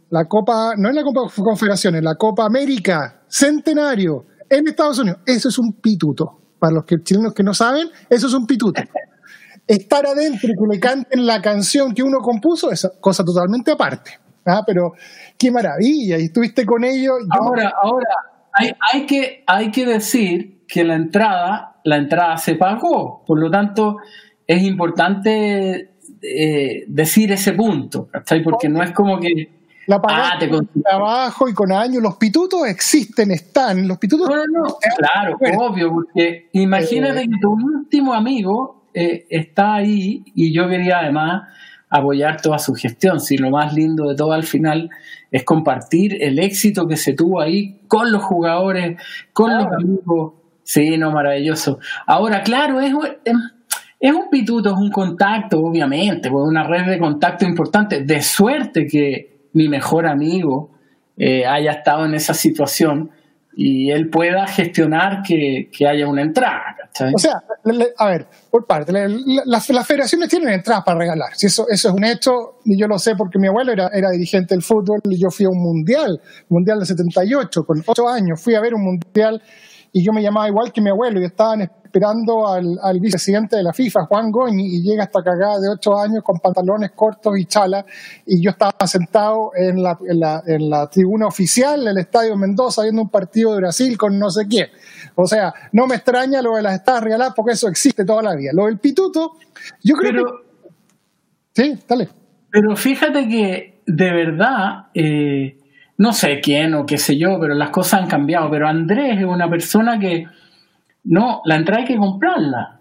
[0.10, 5.20] la Copa, no es la Copa Confederaciones, la Copa América, Centenario, en Estados Unidos.
[5.26, 6.38] Eso es un pituto.
[6.60, 8.82] Para los que, chilenos que no saben, eso es un pituto.
[9.66, 14.12] Estar adentro y que le canten la canción que uno compuso es cosa totalmente aparte.
[14.46, 14.64] ¿ah?
[14.66, 14.92] Pero
[15.38, 17.14] qué maravilla, y estuviste con ellos.
[17.30, 18.10] Ahora, ahora,
[18.92, 23.98] hay, que, hay que decir que la entrada, la entrada se pagó, por lo tanto,
[24.46, 28.44] es importante eh, decir ese punto, ¿cachai?
[28.44, 32.04] Porque no es como que la pagaste ah, con trabajo y con años.
[32.04, 33.88] Los pitutos existen, están.
[33.88, 34.30] Los pitutos.
[34.30, 34.78] No, no, no.
[34.98, 41.00] Claro, obvio, porque imagínate eh, que tu último amigo eh, está ahí y yo quería
[41.00, 41.42] además
[41.90, 43.20] apoyar toda su gestión.
[43.20, 44.92] Si lo más lindo de todo al final
[45.32, 49.02] es compartir el éxito que se tuvo ahí con los jugadores,
[49.34, 50.34] con los amigos.
[50.70, 51.80] Sí, no, maravilloso.
[52.06, 52.94] Ahora, claro, es,
[54.00, 58.04] es un pituto, es un contacto, obviamente, pues, una red de contacto importante.
[58.04, 60.70] De suerte que mi mejor amigo
[61.18, 63.10] eh, haya estado en esa situación
[63.56, 66.76] y él pueda gestionar que, haya una entrada.
[67.16, 67.42] O sea,
[67.98, 68.94] a ver, por parte,
[69.46, 71.30] las, federaciones tienen entradas para regalar.
[71.34, 74.12] Si eso, eso es un hecho, y yo lo sé porque mi abuelo era, era
[74.12, 78.40] dirigente del fútbol y yo fui a un mundial, mundial del 78, con ocho años,
[78.40, 79.42] fui a ver un mundial
[79.92, 83.64] y yo me llamaba igual que mi abuelo y estaban esperando al, al, vicepresidente de
[83.64, 87.46] la FIFA, Juan Goñi, y llega esta cagada de ocho años con pantalones cortos y
[87.46, 87.84] chala,
[88.26, 92.84] y yo estaba sentado en la, en la, en la tribuna oficial del Estadio Mendoza
[92.84, 94.68] viendo un partido de Brasil con no sé quién.
[95.16, 98.36] O sea, no me extraña lo de las estadas regaladas porque eso existe toda la
[98.36, 98.52] vida.
[98.54, 99.34] Lo del pituto,
[99.84, 100.32] yo creo que...
[101.54, 102.10] Sí, dale.
[102.52, 104.90] Pero fíjate que de verdad...
[104.94, 105.59] Eh,
[106.00, 108.50] no sé quién o qué sé yo, pero las cosas han cambiado.
[108.50, 110.26] Pero Andrés es una persona que
[111.04, 112.80] no, la entrada hay que comprarla.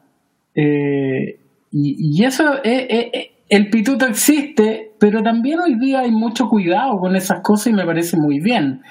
[0.55, 1.41] Eh,
[1.73, 3.11] y, eso, es,
[3.49, 7.85] el pituto existe, pero también hoy día hay mucho cuidado con esas cosas y me
[7.85, 8.83] parece muy bien.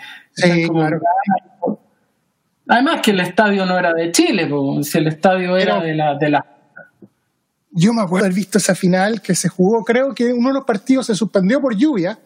[2.68, 4.50] Además que el estadio no era de Chile,
[4.84, 6.46] si el estadio era de la, de la...
[7.72, 10.66] Yo me acuerdo haber visto esa final que se jugó, creo que uno de los
[10.66, 12.20] partidos se suspendió por lluvia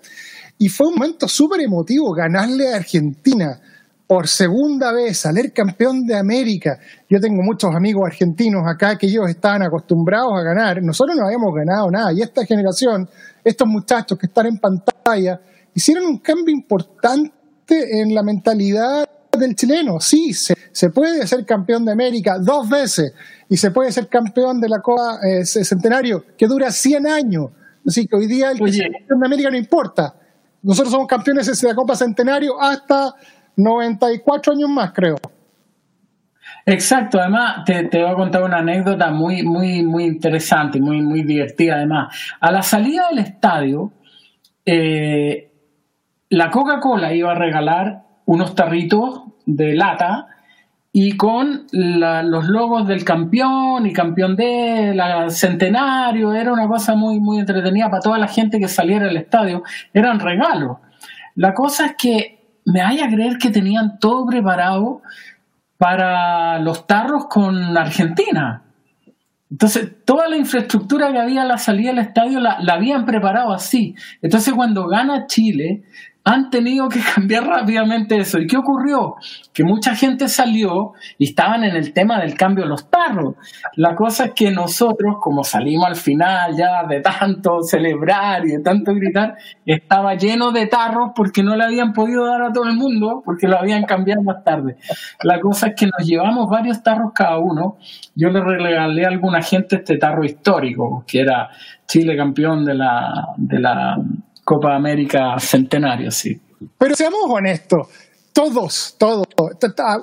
[0.62, 3.60] y fue un momento súper emotivo ganarle a Argentina
[4.06, 6.78] por segunda vez, salir campeón de América.
[7.10, 10.84] Yo tengo muchos amigos argentinos acá que ellos estaban acostumbrados a ganar.
[10.84, 12.14] Nosotros no habíamos ganado nada.
[12.14, 13.10] Y esta generación,
[13.44, 15.42] estos muchachos que están en pantalla,
[15.74, 20.00] hicieron un cambio importante en la mentalidad del chileno.
[20.00, 23.14] Sí, se, puede ser campeón de América dos veces
[23.50, 27.46] y se puede ser campeón de la Copa eh, Centenario, que dura 100 años.
[27.84, 30.21] Así que hoy día el campeón de América no importa.
[30.64, 33.14] Nosotros somos campeones de la Copa Centenario hasta
[33.56, 35.16] 94 años más, creo.
[36.66, 41.76] Exacto, además te, voy a contar una anécdota muy, muy, muy interesante, muy, muy divertida
[41.76, 42.16] además.
[42.40, 43.92] A la salida del estadio,
[44.66, 45.52] eh,
[46.30, 50.28] la Coca-Cola iba a regalar unos tarritos de lata
[50.94, 57.20] y con los logos del campeón y campeón de la centenario, era una cosa muy,
[57.20, 60.78] muy entretenida para toda la gente que saliera del estadio, eran regalos.
[61.36, 65.02] La cosa es que me vaya a creer que tenían todo preparado
[65.78, 68.64] para los tarros con Argentina.
[69.50, 73.52] Entonces, toda la infraestructura que había a la salida del estadio la, la habían preparado
[73.54, 73.96] así.
[74.22, 75.84] Entonces, cuando gana Chile,
[76.24, 78.40] han tenido que cambiar rápidamente eso.
[78.40, 79.16] ¿Y qué ocurrió?
[79.54, 83.36] Que mucha gente salió y estaban en el tema del cambio de los tarros.
[83.76, 88.60] La cosa es que nosotros, como salimos al final ya de tanto celebrar y de
[88.60, 92.76] tanto gritar, estaba lleno de tarros porque no le habían podido dar a todo el
[92.76, 94.78] mundo porque lo habían cambiado más tarde.
[95.24, 97.78] La cosa es que nos llevamos varios tarros cada uno.
[98.16, 101.50] Yo le regalé a alguna gente este tarro histórico, que era
[101.88, 103.98] Chile campeón de la, de la
[104.52, 106.38] Copa América Centenario, sí.
[106.78, 107.88] Pero seamos honestos,
[108.34, 109.26] todos, todos,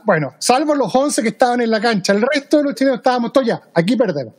[0.07, 3.31] bueno, salvo los 11 que estaban en la cancha, el resto de los chilenos estábamos
[3.31, 4.35] todos ya, aquí perdemos.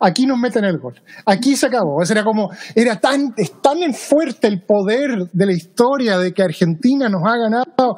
[0.00, 1.00] Aquí nos meten el gol.
[1.24, 2.02] Aquí se acabó.
[2.02, 7.22] era como, era tan, tan fuerte el poder de la historia de que Argentina nos
[7.24, 7.96] ha ganado,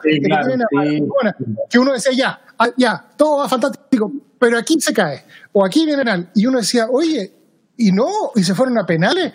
[1.69, 5.85] que, uno decía, ya, ah, ya, todo va fantástico, pero aquí se cae, o aquí
[5.85, 6.31] viene penal.
[6.35, 7.33] Y uno decía, oye,
[7.77, 9.33] y no, y se fueron a penales,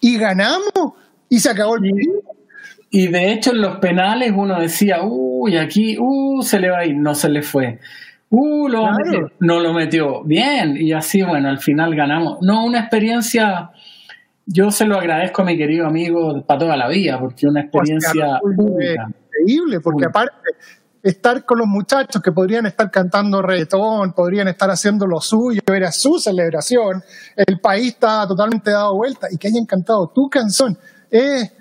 [0.00, 1.03] y ganamos,
[1.34, 1.90] y se acabó el
[2.90, 6.86] Y de hecho en los penales uno decía, uy, aquí, uh, se le va a
[6.86, 7.80] ir, no se le fue.
[8.30, 8.88] Uh, lo
[9.40, 10.22] no lo metió.
[10.22, 12.38] Bien, y así, bueno, al final ganamos.
[12.40, 13.70] No, una experiencia,
[14.46, 18.40] yo se lo agradezco a mi querido amigo para toda la vida, porque una experiencia
[18.44, 20.50] increíble, porque aparte
[21.02, 25.90] estar con los muchachos que podrían estar cantando reggaetón, podrían estar haciendo lo suyo, era
[25.90, 27.02] su celebración,
[27.36, 30.78] el país estaba totalmente dado vuelta y que hayan cantado tu canción
[31.14, 31.52] es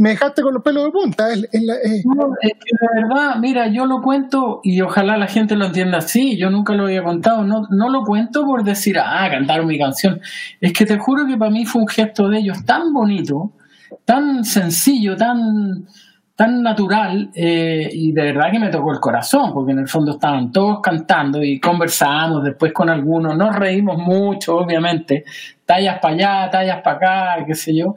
[0.00, 1.32] me dejaste con los pelos de punta.
[1.32, 5.56] Es, es No, es que de verdad, mira, yo lo cuento y ojalá la gente
[5.56, 6.36] lo entienda así.
[6.36, 7.42] Yo nunca lo había contado.
[7.42, 10.20] No, no lo cuento por decir, ah, cantaron mi canción.
[10.60, 13.50] Es que te juro que para mí fue un gesto de ellos tan bonito,
[14.04, 15.88] tan sencillo, tan,
[16.36, 20.12] tan natural eh, y de verdad que me tocó el corazón, porque en el fondo
[20.12, 25.24] estaban todos cantando y conversamos después con algunos, nos reímos mucho, obviamente,
[25.66, 27.96] tallas para allá, tallas para acá, qué sé yo,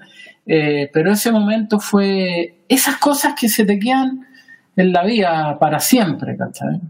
[0.53, 4.27] eh, pero ese momento fue esas cosas que se te quedan
[4.75, 6.81] en la vida para siempre, ¿cachai?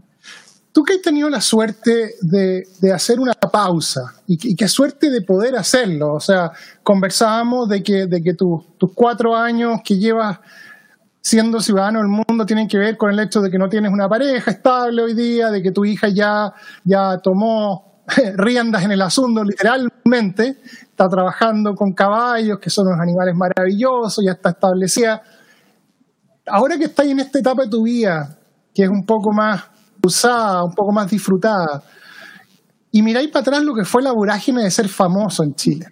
[0.72, 5.20] Tú que has tenido la suerte de, de hacer una pausa y, qué suerte de
[5.20, 6.50] poder hacerlo, o sea,
[6.82, 8.64] conversábamos de que, de que tus
[8.96, 10.40] cuatro años que llevas
[11.20, 14.08] siendo ciudadano del mundo tienen que ver con el hecho de que no tienes una
[14.08, 17.91] pareja estable hoy día, de que tu hija ya, ya tomó
[18.36, 24.32] riendas en el asunto literalmente, está trabajando con caballos, que son unos animales maravillosos, ya
[24.32, 25.22] está establecida.
[26.46, 28.38] Ahora que estás en esta etapa de tu vida,
[28.74, 29.62] que es un poco más
[30.04, 31.82] usada, un poco más disfrutada,
[32.90, 35.86] y miráis para atrás lo que fue la vorágine de ser famoso en Chile,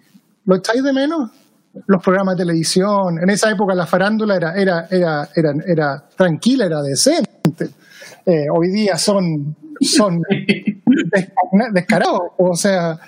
[0.45, 1.31] ¿lo echáis de menos?
[1.87, 3.19] los programas de televisión.
[3.21, 7.69] En esa época la farándula era, era, era, era, era tranquila, era decente.
[8.25, 10.19] Eh, hoy día son, son
[11.73, 12.21] descarados.
[12.37, 12.99] O sea,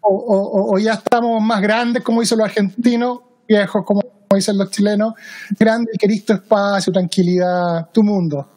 [0.00, 4.02] o, o, o, ya estamos más grandes, como dicen los argentinos, viejos, como
[4.34, 5.14] dicen los chilenos,
[5.58, 8.48] grande y querís tu espacio, tranquilidad, tu mundo.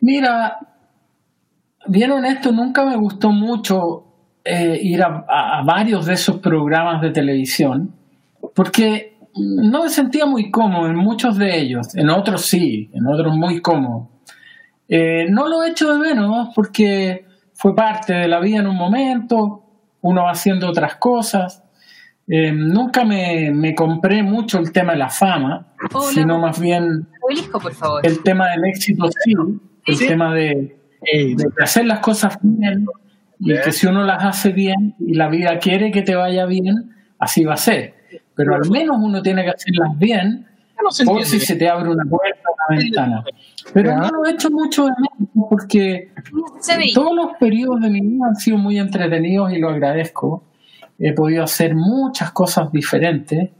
[0.00, 0.58] Mira,
[1.86, 4.04] bien honesto, nunca me gustó mucho
[4.44, 7.94] eh, ir a, varios de esos programas de televisión,
[8.54, 13.36] porque no me sentía muy cómodo en muchos de ellos, en otros sí, en otros
[13.36, 14.09] muy cómodo.
[14.92, 17.24] Eh, no lo he hecho de menos porque
[17.54, 19.62] fue parte de la vida en un momento,
[20.00, 21.62] uno va haciendo otras cosas.
[22.26, 25.68] Eh, nunca me, me, compré mucho el tema de la fama,
[26.12, 27.06] sino más bien
[28.02, 29.34] el tema del éxito sí,
[29.86, 30.76] el tema de,
[31.12, 32.86] de hacer las cosas bien,
[33.38, 36.90] y que si uno las hace bien y la vida quiere que te vaya bien,
[37.18, 37.94] así va a ser.
[38.34, 40.46] Pero al menos uno tiene que hacerlas bien
[41.04, 43.24] por si se te abre una puerta o una ventana.
[43.72, 46.12] Pero no lo he hecho mucho de menos porque
[46.94, 50.44] todos los periodos de mi vida han sido muy entretenidos y lo agradezco.
[50.98, 53.50] He podido hacer muchas cosas diferentes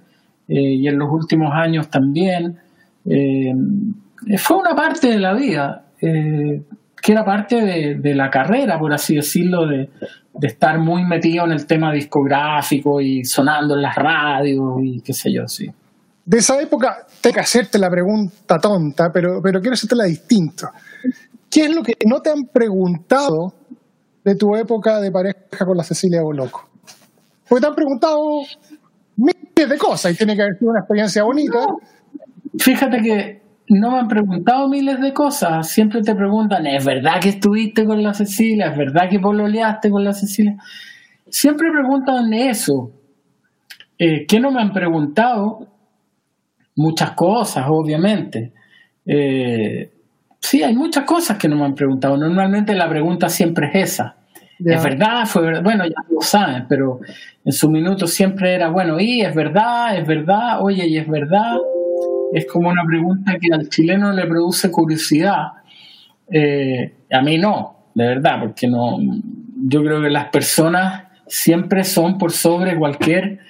[0.49, 2.59] eh, y en los últimos años también.
[3.07, 3.55] Eh,
[4.37, 5.87] fue una parte de la vida.
[6.03, 6.63] Eh,
[7.01, 9.89] que era parte de, la carrera, por así decirlo, de,
[10.43, 15.33] estar muy metido en el tema discográfico y sonando en las radios y qué sé
[15.33, 15.71] yo, sí.
[16.31, 20.69] De esa época, tengo que hacerte la pregunta tonta, pero, pero quiero hacerte la distinto.
[21.51, 23.53] ¿Qué es lo que no te han preguntado
[24.23, 26.69] de tu época de pareja con la Cecilia Boloco?
[27.49, 28.43] Porque te han preguntado
[29.17, 31.67] miles de cosas y tiene que haber sido una experiencia bonita.
[32.61, 35.69] Fíjate que no me han preguntado miles de cosas.
[35.69, 38.67] Siempre te preguntan, ¿es verdad que estuviste con la Cecilia?
[38.67, 40.55] ¿Es verdad que pololeaste con la Cecilia?
[41.29, 42.93] Siempre preguntan eso.
[43.99, 45.67] Eh, ¿Qué no me han preguntado?
[46.81, 48.53] Muchas cosas, obviamente.
[49.07, 49.91] Eh,
[50.39, 52.17] sí, hay muchas cosas que no me han preguntado.
[52.17, 54.17] Normalmente la pregunta siempre es esa.
[54.59, 55.25] ¿Es verdad?
[55.27, 55.63] Fue verdad?
[55.63, 57.01] Bueno, ya lo saben, pero
[57.45, 61.57] en su minuto siempre era, bueno, y es verdad, es verdad, oye, y es verdad
[62.33, 65.53] es como una pregunta que al chileno le produce curiosidad.
[66.31, 68.99] Eh, a mí no, de verdad, porque no,
[69.65, 73.41] yo creo que las personas siempre son por sobre cualquier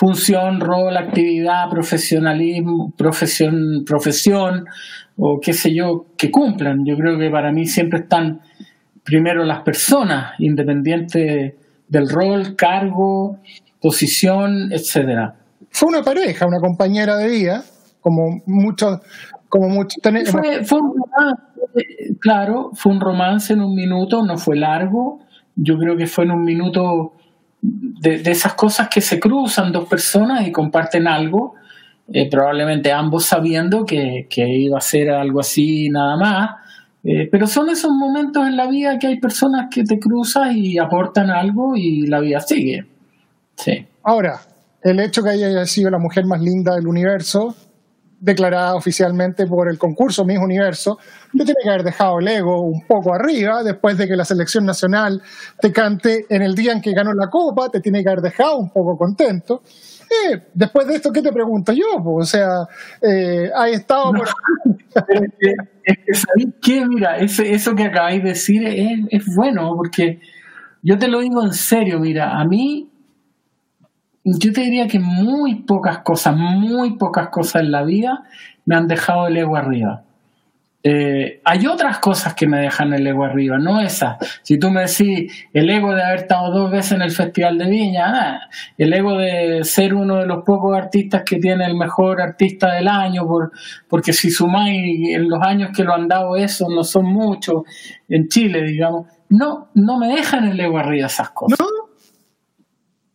[0.00, 4.64] función, rol, actividad, profesionalismo, profesión, profesión
[5.18, 6.86] o qué sé yo, que cumplan.
[6.86, 8.40] Yo creo que para mí siempre están
[9.04, 13.40] primero las personas, independiente del rol, cargo,
[13.78, 15.34] posición, etcétera.
[15.68, 17.62] Fue una pareja, una compañera de vida,
[18.00, 19.00] como muchos
[19.50, 24.56] como muchos fue, fue un romance, claro fue un romance en un minuto no fue
[24.56, 25.18] largo
[25.56, 27.14] yo creo que fue en un minuto
[27.62, 31.54] de, esas cosas que se cruzan dos personas y comparten algo
[32.12, 36.50] eh, probablemente ambos sabiendo que, que, iba a ser algo así nada más.
[37.04, 40.76] Eh, pero son esos momentos en la vida que hay personas que te cruzas y
[40.76, 42.84] aportan algo y la vida sigue.
[43.54, 43.86] Sí.
[44.02, 44.40] Ahora
[44.82, 47.54] el hecho que haya sido la mujer más linda del universo
[48.20, 50.98] declarada oficialmente por el concurso Miss Universo,
[51.32, 54.66] te tiene que haber dejado el ego un poco arriba después de que la selección
[54.66, 55.22] nacional
[55.58, 58.58] te cante en el día en que ganó la copa, te tiene que haber dejado
[58.58, 59.62] un poco contento.
[60.10, 61.86] Eh, después de esto, ¿qué te pregunto yo?
[62.04, 62.66] O sea,
[63.00, 64.28] eh, ¿hay estado por...
[65.84, 66.86] es que, qué?
[66.86, 70.20] Mira, eso que acabáis de decir es, es bueno, porque
[70.82, 72.89] yo te lo digo en serio, mira, a mí
[74.38, 78.24] yo te diría que muy pocas cosas, muy pocas cosas en la vida
[78.64, 80.04] me han dejado el ego arriba.
[80.82, 84.16] Eh, hay otras cosas que me dejan el ego arriba, no esas.
[84.42, 87.68] Si tú me decís el ego de haber estado dos veces en el Festival de
[87.68, 88.40] Viña, ah,
[88.78, 92.88] el ego de ser uno de los pocos artistas que tiene el mejor artista del
[92.88, 93.52] año, por,
[93.88, 97.64] porque si sumáis en los años que lo han dado eso, no son muchos
[98.08, 99.06] en Chile, digamos.
[99.28, 101.58] No, no me dejan el ego arriba esas cosas.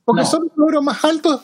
[0.06, 1.41] Porque son los logros más altos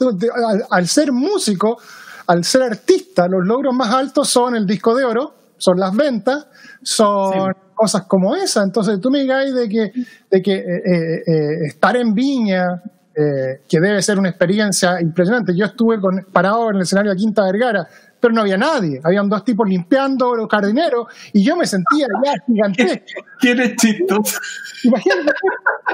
[0.69, 1.79] al ser músico,
[2.27, 6.47] al ser artista, los logros más altos son el disco de oro son las ventas,
[6.81, 8.63] son cosas como esa.
[8.63, 9.91] Entonces tú me digáis de que,
[10.29, 12.81] de que eh, eh, eh, estar en Viña,
[13.13, 15.55] que debe ser una experiencia impresionante.
[15.55, 17.87] Yo estuve con, parado en el escenario de Quinta Vergara,
[18.21, 19.01] pero no había nadie.
[19.03, 23.25] Habían dos tipos limpiando los jardineros y yo me sentía ya gigantesco.
[23.39, 24.39] ¿Quién chistoso?
[24.83, 25.31] Imagínate,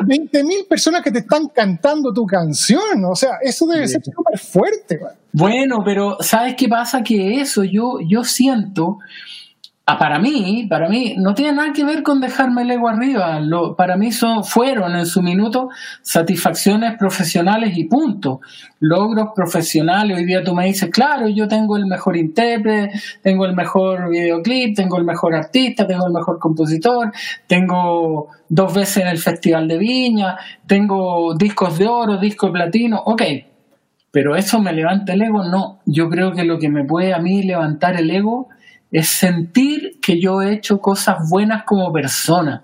[0.01, 3.03] 20.000 personas que te están cantando tu canción.
[3.05, 4.99] O sea, eso debe ser súper fuerte.
[5.31, 7.01] Bueno, pero ¿sabes qué pasa?
[7.01, 8.99] Que eso yo, yo siento
[9.89, 13.39] Ah, para mí, para mí, no tiene nada que ver con dejarme el ego arriba.
[13.77, 15.69] para mí son, fueron en su minuto
[16.01, 18.41] satisfacciones profesionales y punto.
[18.81, 20.17] Logros profesionales.
[20.17, 24.75] Hoy día tú me dices, claro, yo tengo el mejor intérprete, tengo el mejor videoclip,
[24.75, 27.13] tengo el mejor artista, tengo el mejor compositor,
[27.47, 33.01] tengo dos veces en el Festival de Viña, tengo discos de oro, discos de platino.
[33.05, 33.21] Ok,
[34.11, 35.45] pero eso me levanta el ego.
[35.45, 38.49] No, yo creo que lo que me puede a mí levantar el ego
[38.91, 42.63] es sentir que yo he hecho cosas buenas como persona.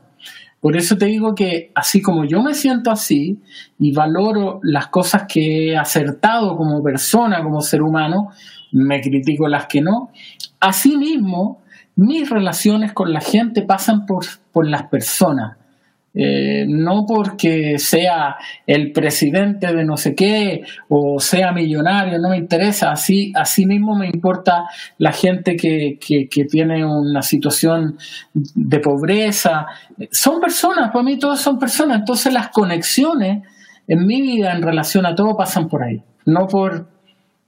[0.60, 3.42] Por eso te digo que así como yo me siento así
[3.78, 8.30] y valoro las cosas que he acertado como persona, como ser humano,
[8.72, 10.12] me critico las que no,
[10.60, 11.62] así mismo
[11.96, 15.58] mis relaciones con la gente pasan por, por las personas.
[16.16, 18.36] Eh, no porque sea
[18.68, 23.96] el presidente de no sé qué o sea millonario, no me interesa, así, así mismo
[23.96, 24.66] me importa
[25.00, 27.98] la gente que, que, tiene una situación
[28.34, 29.66] de pobreza.
[30.12, 33.42] Son personas, para mí todos son personas, entonces las conexiones
[33.88, 36.90] en mi vida en relación a todo pasan por ahí, no por,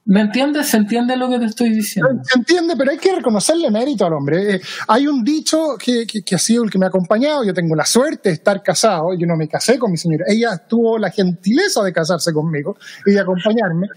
[0.08, 0.68] ¿Me entiendes?
[0.68, 2.22] ¿Se entiende lo que te estoy diciendo?
[2.24, 4.56] Se entiende, pero hay que reconocerle mérito al hombre.
[4.56, 7.43] Eh, hay un dicho que, que, ha sido el que me ha acompañado.
[7.43, 9.16] Yo tengo la suerte de estar casado.
[9.18, 10.26] Yo no me casé con mi señora.
[10.28, 13.88] Ella tuvo la gentileza de casarse conmigo y de acompañarme.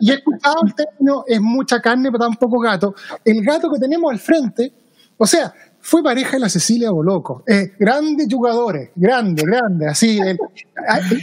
[0.00, 2.94] Y he escuchado el término, es mucha carne, pero tampoco gato.
[3.22, 4.72] El gato que tenemos al frente,
[5.18, 5.52] o sea,
[5.88, 7.44] fue pareja de la Cecilia Boloco.
[7.46, 10.20] Eh, grandes jugadores, grandes, grandes, así.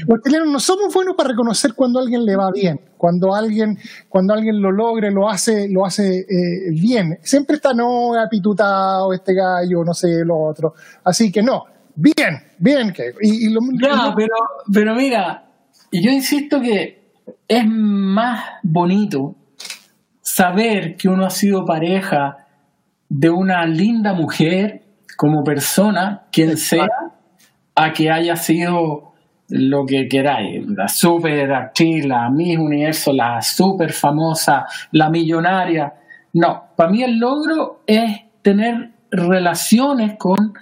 [0.08, 3.78] los chilenos no somos buenos para reconocer cuando a alguien le va bien, cuando alguien,
[4.10, 7.20] cuando alguien lo logre, lo hace, lo hace eh, bien.
[7.22, 10.74] Siempre está no apitutado este gallo, no sé, lo otro.
[11.04, 12.92] Así que no, bien, bien.
[12.92, 13.54] Que, y,
[14.16, 14.36] pero,
[14.74, 15.48] pero mira,
[15.92, 17.12] yo insisto que
[17.48, 19.36] es más bonito
[20.22, 22.45] saber que uno ha sido pareja
[23.10, 24.84] de una linda mujer
[25.18, 26.88] como persona, quien sea,
[27.76, 29.14] a que haya sido
[29.50, 35.94] lo que queráis, la super actriz, la Miss Universo, la super famosa, la millonaria.
[36.34, 40.54] No, para mí el logro es tener relaciones con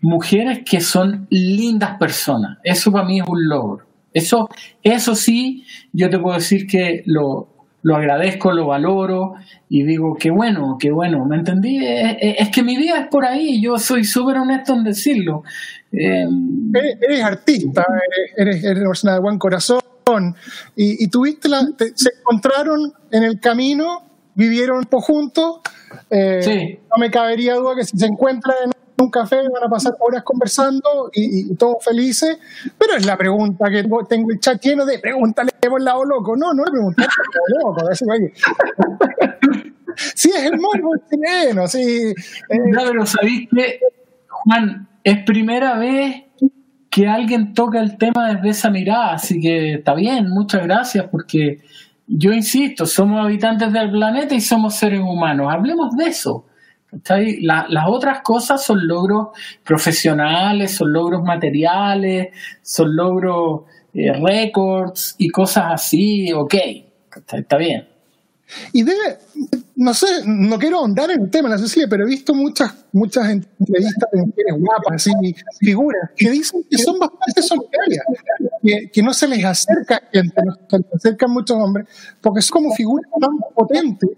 [0.00, 2.58] mujeres que son lindas personas.
[2.64, 3.86] Eso para mí es un logro.
[4.12, 4.48] Eso,
[4.82, 7.51] eso sí, yo te puedo decir que lo,
[7.82, 9.34] lo agradezco, lo valoro
[9.68, 11.80] y digo, qué bueno, qué bueno, ¿me entendí?
[11.84, 15.42] Es, que mi vida es por ahí, yo soy súper honesto en decirlo.
[15.92, 16.26] Eh,
[17.02, 17.84] eres, artista,
[18.36, 19.82] eres, eres, una persona de buen corazón
[20.76, 21.60] y, y tuviste la,
[21.94, 24.04] se encontraron en el camino,
[24.34, 25.60] vivieron juntos.
[26.10, 28.70] Eh, no me cabería duda que si se encuentran en
[29.02, 32.38] un café, van a pasar horas conversando y, todos felices,
[32.78, 36.36] pero es la pregunta que tengo el chat lleno de pregúntale por lado loco.
[36.36, 37.88] No, no le pregunté por lado loco.
[40.14, 42.14] sí, es el morbo chileno, sí.
[42.48, 42.58] Eh.
[42.70, 43.80] No, pero sabéis que,
[44.28, 46.24] Juan, es primera vez
[46.90, 51.60] que alguien toca el tema desde esa mirada, así que está bien, muchas gracias, porque
[52.06, 56.46] yo insisto, somos habitantes del planeta y somos seres humanos, hablemos de eso
[57.40, 59.28] las otras cosas son logros
[59.64, 62.28] profesionales, son logros materiales,
[62.62, 63.62] son logros
[63.94, 66.54] eh, récords y cosas así, ok,
[67.32, 67.88] está, bien.
[68.74, 69.18] Y debe,
[69.76, 73.30] no sé, no quiero ahondar en el tema, la Cecilia, pero he visto muchas, muchas
[73.30, 78.04] entrevistas de mujeres guapas, así, figuras, que dicen que son bastante solitarias,
[78.62, 81.86] que, que, no se les acerca no se les acercan muchos hombres,
[82.20, 84.10] porque son como figuras tan potentes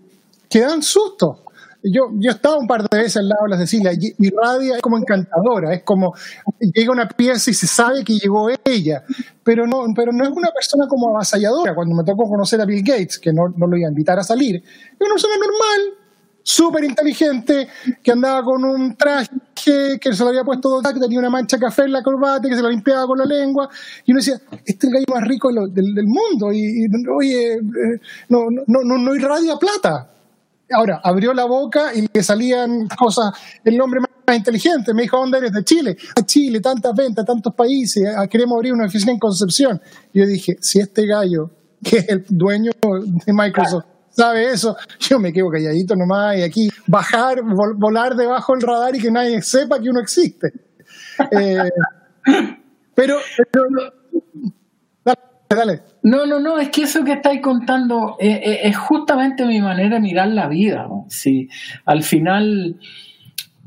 [0.49, 1.45] que dan susto.
[1.85, 4.83] Yo, yo estaba un par de veces al lado de la Cecilia y Radia es
[4.83, 6.15] como encantadora, es como
[6.59, 9.05] llega una pieza y se sabe que llegó ella,
[9.43, 11.75] pero no, pero no es una persona como avasalladora.
[11.75, 14.25] Cuando me tocó conocer a Bill Gates, que no, no lo iba a invitar a
[14.25, 15.99] salir, es una persona normal,
[16.43, 17.69] súper inteligente,
[18.03, 21.85] que andaba con un traje que se lo había puesto que tenía una mancha café
[21.85, 23.69] en la corbata, que se lo limpiaba con la lengua,
[24.07, 28.47] y uno decía, este es el gallo más rico del, mundo, y, oye, eh, no,
[28.67, 30.11] no, no, no irradia plata.
[30.71, 33.33] Ahora, abrió la boca y le salían cosas,
[33.65, 35.53] el hombre más inteligente, me dijo, ¿dónde eres?
[35.53, 35.97] De Chile.
[36.17, 39.81] A Chile, tantas ventas, tantos países, ah, queremos abrir una oficina en Concepción.
[40.13, 41.51] Yo dije, si este gallo,
[41.83, 42.73] que es el dueño
[43.27, 47.43] de Microsoft, sabe eso, yo me quedo calladito nomás y aquí bajar,
[47.77, 50.53] volar debajo del radar y que nadie sepa que uno existe.
[51.31, 51.71] Eh,
[52.95, 53.19] pero,
[53.53, 53.65] pero
[55.49, 59.61] dale, No, no, no, es que eso que estáis contando eh, eh, es justamente mi
[59.61, 60.89] manera de mirar la vida.
[61.09, 61.49] Si
[61.85, 62.77] al final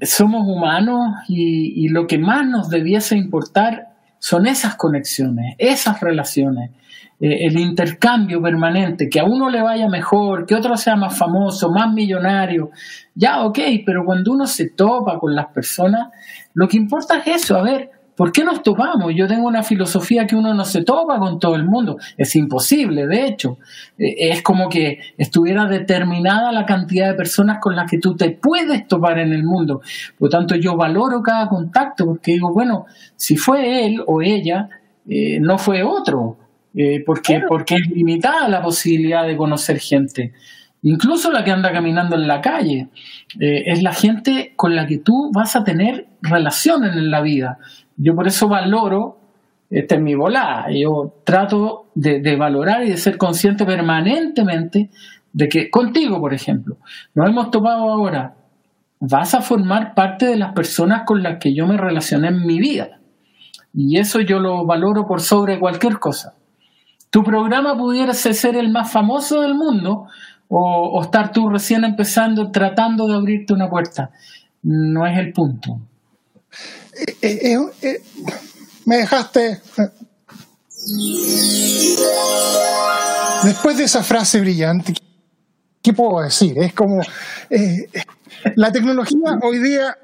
[0.01, 6.71] somos humanos y, lo que más nos debiese importar son esas conexiones, esas relaciones,
[7.19, 11.71] eh, el intercambio permanente, que a uno le vaya mejor, que otro sea más famoso,
[11.71, 12.71] más millonario.
[13.15, 16.09] Ya, ok, pero cuando uno se topa con las personas,
[16.53, 19.13] lo que importa es eso, a ver, ¿Por qué nos topamos?
[19.15, 21.99] Yo tengo una filosofía que uno no se topa con todo el mundo.
[22.17, 23.59] Es imposible, de hecho.
[23.95, 28.31] Eh, es como que estuviera determinada la cantidad de personas con las que tú te
[28.31, 29.81] puedes topar en el mundo.
[30.17, 34.67] Por lo tanto, yo valoro cada contacto porque digo, bueno, si fue él o ella,
[35.07, 36.39] eh, no fue otro.
[36.73, 40.33] Eh, porque, porque es limitada la posibilidad de conocer gente
[40.83, 42.87] incluso la que anda caminando en la calle,
[43.39, 47.57] es la gente con la que tú vas a tener relaciones en la vida.
[47.97, 49.17] Yo por eso valoro,
[49.69, 54.91] esta es mi volada, yo trato de, valorar y de ser consciente permanentemente
[55.33, 56.77] de que contigo, por ejemplo,
[57.15, 58.35] nos hemos topado ahora,
[58.99, 62.59] vas a formar parte de las personas con las que yo me relacioné en mi
[62.59, 62.99] vida.
[63.73, 66.35] Y eso yo lo valoro por sobre cualquier cosa.
[67.09, 70.05] Tu programa pudiera ser el más famoso del mundo
[70.49, 74.11] o estar tú recién empezando tratando de abrirte una puerta.
[74.63, 75.79] No es el punto.
[76.99, 78.01] Eh, eh, eh,
[78.85, 79.61] me dejaste.
[83.43, 84.93] Después de esa frase brillante,
[85.81, 86.57] ¿qué puedo decir?
[86.57, 87.01] Es como.
[88.55, 89.95] la tecnología hoy día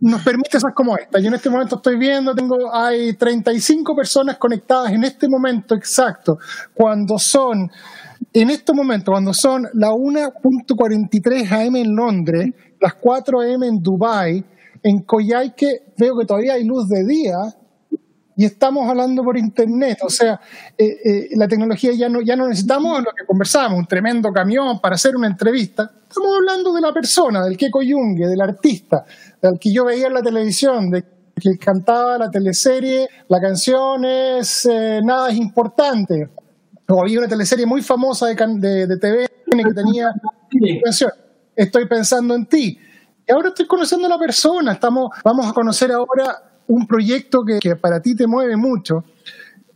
[0.00, 1.18] nos permite cosas como esta.
[1.18, 6.38] Yo en este momento estoy viendo, tengo, hay 35 personas conectadas en este momento exacto,
[6.74, 7.70] cuando son,
[8.32, 14.44] en este momento, cuando son la 1.43 AM en Londres, las 4 AM en Dubai,
[14.82, 17.36] en Coyhaique veo que todavía hay luz de día
[18.38, 19.98] y estamos hablando por internet.
[20.02, 20.40] O sea,
[20.78, 24.80] eh, eh, la tecnología ya no, ya no necesitamos lo que conversamos, un tremendo camión
[24.80, 25.90] para hacer una entrevista.
[26.08, 29.04] Estamos hablando de la persona, del Keko Junge, del artista,
[29.42, 31.04] del que yo veía en la televisión, de
[31.34, 36.28] que cantaba la teleserie, la canción es eh, Nada es importante.
[36.88, 40.14] O había una teleserie muy famosa de, de, de TV que tenía
[40.84, 41.10] canción.
[41.56, 42.78] Estoy pensando en ti
[43.28, 47.76] y ahora estoy conociendo a la persona, estamos, vamos a conocer ahora un proyecto que,
[47.76, 49.04] para ti te mueve mucho.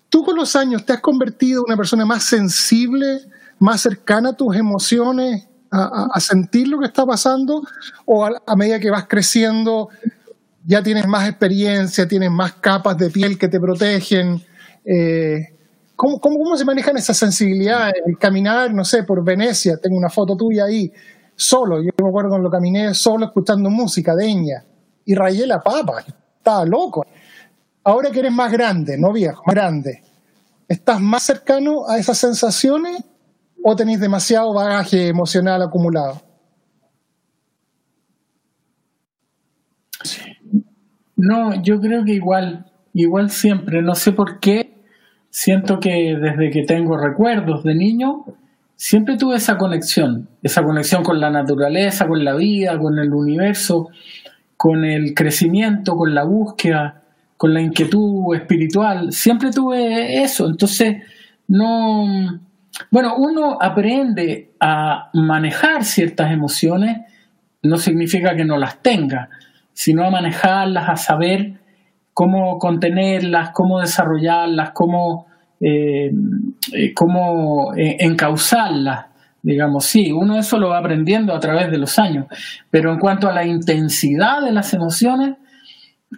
[0.08, 3.20] ¿Tú con los años te has convertido en una persona más sensible,
[3.58, 7.62] más cercana a tus emociones, a, sentir lo que está pasando?
[8.06, 9.88] ¿O a, medida que vas creciendo
[10.64, 14.40] ya tienes más experiencia, tienes más capas de piel que te protegen?
[14.84, 15.56] Eh,
[15.94, 17.94] ¿cómo, cómo, cómo, se manejan esas sensibilidades?
[18.06, 20.92] El caminar, no sé, por Venecia, tengo una foto tuya ahí
[21.42, 21.82] solo.
[21.82, 24.64] Yo me acuerdo cuando caminé solo escuchando música de Eña
[25.04, 26.04] y rayé la papa.
[26.38, 27.04] Estaba loco.
[27.84, 30.02] Ahora que eres más grande, no viejo, más grande,
[30.68, 33.02] ¿estás más cercano a esas sensaciones
[33.62, 36.20] o tenéis demasiado bagaje emocional acumulado?
[41.16, 44.82] No, yo creo que igual, igual siempre, no sé por qué,
[45.30, 48.24] siento que desde que tengo recuerdos de niño,
[48.82, 53.90] siempre tuve esa conexión, esa conexión con la naturaleza, con la vida, con el universo,
[54.56, 57.00] con el crecimiento, con la búsqueda,
[57.36, 59.12] con la inquietud espiritual.
[59.12, 60.48] Siempre tuve eso.
[60.48, 60.96] Entonces,
[61.46, 62.40] no.
[62.90, 67.02] Bueno, uno aprende a manejar ciertas emociones,
[67.62, 69.28] no significa que no las tenga,
[69.72, 71.60] sino a manejarlas, a saber
[72.12, 75.28] cómo contenerlas, cómo desarrollarlas, cómo
[75.64, 76.10] eh,
[76.72, 82.00] eh, cómo eh, encauzarla, digamos, sí, uno eso lo va aprendiendo a través de los
[82.00, 82.26] años,
[82.68, 85.36] pero en cuanto a la intensidad de las emociones,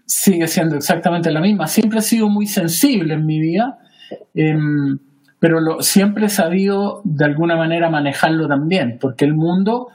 [0.06, 1.66] sigue siendo exactamente la misma.
[1.66, 3.78] Siempre he sido muy sensible en mi vida,
[4.34, 4.98] em,
[5.38, 9.88] pero lo, siempre he sabido de alguna manera manejarlo también, porque el mundo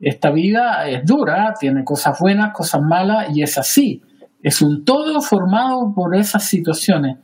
[0.00, 4.02] esta vida es dura, tiene cosas buenas, cosas malas, y es así.
[4.42, 7.18] Es un todo formado por esas situaciones.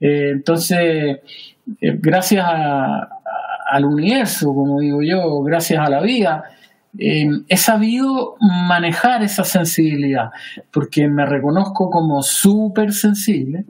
[0.00, 1.18] Eh, entonces,
[1.80, 6.44] eh, gracias al universo, como digo yo, gracias a la vida,
[6.98, 10.30] eh, he sabido manejar esa sensibilidad,
[10.70, 13.64] porque me reconozco como súper sensible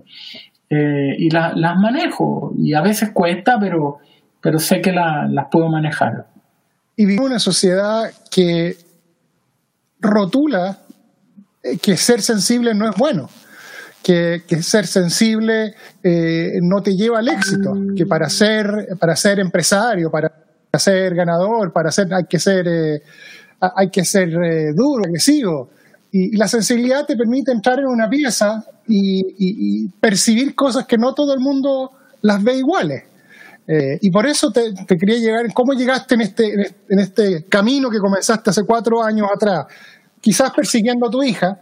[0.69, 2.53] y las manejo.
[2.59, 3.99] Y a veces cuesta, pero,
[4.41, 6.27] pero sé que las puedo manejar.
[6.97, 8.77] Y vivimos una sociedad que
[10.01, 10.79] rotula
[11.81, 13.29] que ser sensible no es bueno
[14.05, 20.11] que, ser sensible eh, no te lleva al éxito, que para ser, para ser empresario,
[20.11, 20.31] para
[20.79, 23.03] ser ganador, para ser, hay que ser, eh,
[23.61, 25.71] hay que ser eh, duro, agresivo.
[26.13, 31.33] Y, la sensibilidad te permite entrar en una pieza y, percibir cosas que no todo
[31.33, 33.05] el mundo las ve iguales.
[33.67, 36.53] y por eso te, quería llegar, ¿cómo llegaste en este,
[36.91, 39.65] en este camino que comenzaste hace cuatro años atrás?
[40.25, 41.61] Quizás persiguiendo a tu hija,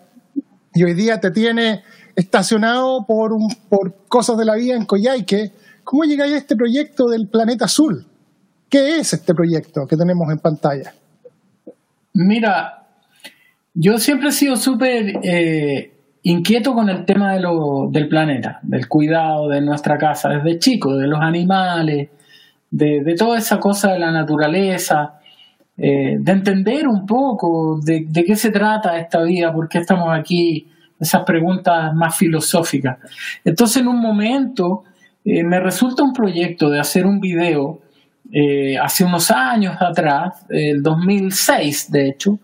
[0.72, 1.82] y hoy día te tiene
[2.14, 5.50] estacionado por, un, por cosas de la vida en Coyhaique.
[5.82, 8.06] ¿Cómo llegáis a este proyecto del Planeta Azul?
[8.70, 10.94] ¿Qué es este proyecto que tenemos en pantalla?
[12.14, 12.86] Mira,
[13.74, 15.92] yo siempre he sido súper eh,
[16.22, 20.96] inquieto con el tema de lo, del planeta, del cuidado de nuestra casa, desde chico,
[20.96, 22.10] de los animales,
[22.70, 25.18] de, toda esa cosa de la naturaleza,
[25.76, 30.68] eh, de entender un poco de, qué se trata esta vida, por qué estamos aquí,
[31.00, 32.98] esas preguntas más filosóficas.
[33.44, 34.84] Entonces, en un momento,
[35.24, 37.80] eh, me resulta un proyecto de hacer un video
[38.30, 42.38] eh, hace unos años atrás, el 2006 de hecho,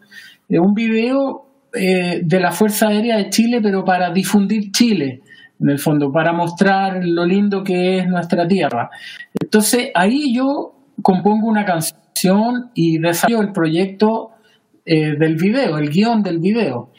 [0.48, 5.20] un video de la Fuerza Aérea de Chile, pero para difundir Chile,
[5.60, 8.90] en el fondo, para mostrar lo lindo que es nuestra tierra.
[9.38, 12.00] Entonces, ahí yo compongo una canción
[12.74, 14.30] y desarrollo el proyecto
[14.84, 16.90] del video, el guion del video.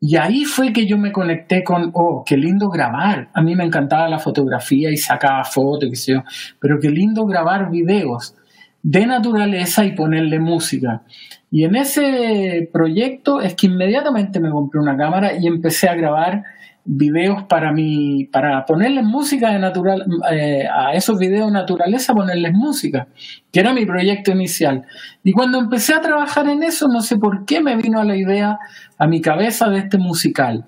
[0.00, 3.28] Y ahí fue que yo me conecté con, oh, qué lindo grabar.
[3.34, 6.22] A mí me encantaba la fotografía y sacaba fotos, qué sé yo,
[6.58, 8.34] pero qué lindo grabar videos
[8.82, 11.02] de naturaleza y ponerle música.
[11.50, 16.44] Y en ese proyecto es que inmediatamente me compré una cámara y empecé a grabar
[16.84, 22.52] videos para mi, para ponerles música de natural, eh, a esos videos de naturaleza, ponerles
[22.52, 23.06] música,
[23.52, 24.86] que era mi proyecto inicial.
[25.22, 28.16] Y cuando empecé a trabajar en eso, no sé por qué me vino a la
[28.16, 28.58] idea,
[28.98, 30.66] a mi cabeza de este musical.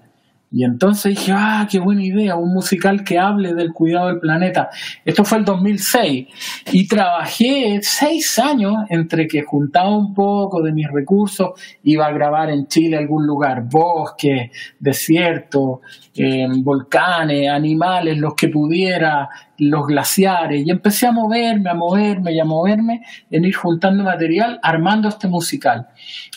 [0.54, 4.68] Y entonces dije, ah, qué buena idea, un musical que hable del cuidado del planeta.
[5.02, 6.26] Esto fue el 2006
[6.72, 11.52] y trabajé seis años entre que juntaba un poco de mis recursos,
[11.84, 15.80] iba a grabar en Chile algún lugar, bosque, desierto,
[16.14, 22.40] eh, volcanes, animales, los que pudiera, los glaciares, y empecé a moverme, a moverme y
[22.40, 23.00] a moverme
[23.30, 25.88] en ir juntando material, armando este musical.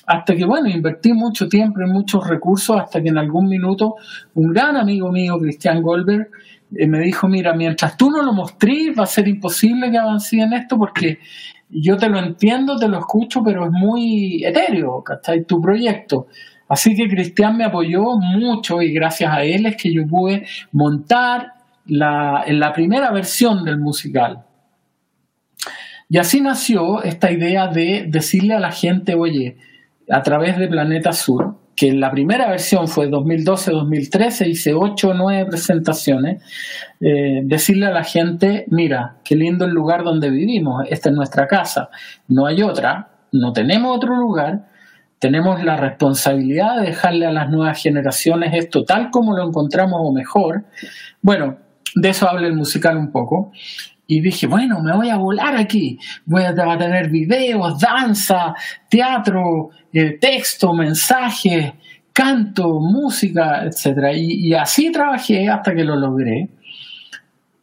[0.08, 3.96] Hasta que, bueno, invertí mucho tiempo y muchos recursos, hasta que en algún minuto
[4.36, 6.30] un gran amigo mío, Cristian Goldberg,
[6.76, 10.38] eh, me dijo, mira, mientras tú no lo mostres, va a ser imposible que avance
[10.38, 11.20] en esto porque
[11.70, 15.44] yo te lo entiendo, te lo escucho, pero es muy etéreo, ¿cachai?
[15.46, 16.28] Tu proyecto.
[16.68, 21.54] Así que Cristian me apoyó mucho y gracias a él es que yo pude montar
[21.86, 24.46] la, la primera versión del musical.
[26.10, 29.58] Y así nació esta idea de decirle a la gente, oye,
[30.10, 35.14] a través de Planeta Sur, que en la primera versión fue 2012-2013, hice 8 o
[35.14, 36.44] 9 presentaciones,
[37.02, 41.48] eh, decirle a la gente, mira, qué lindo el lugar donde vivimos, esta es nuestra
[41.48, 41.90] casa,
[42.28, 44.68] no hay otra, no tenemos otro lugar,
[45.20, 50.12] tenemos la responsabilidad de dejarle a las nuevas generaciones esto tal como lo encontramos o
[50.12, 50.66] mejor.
[51.22, 51.58] Bueno,
[51.96, 53.52] de eso habla el musical un poco.
[54.08, 55.98] Y dije, bueno, me voy a volar aquí.
[56.26, 58.54] Voy a, tener videos, danza,
[58.90, 61.74] teatro, eh, texto, mensaje,
[62.14, 64.14] canto, música, etc.
[64.16, 66.50] Y, y, así trabajé hasta que lo logré.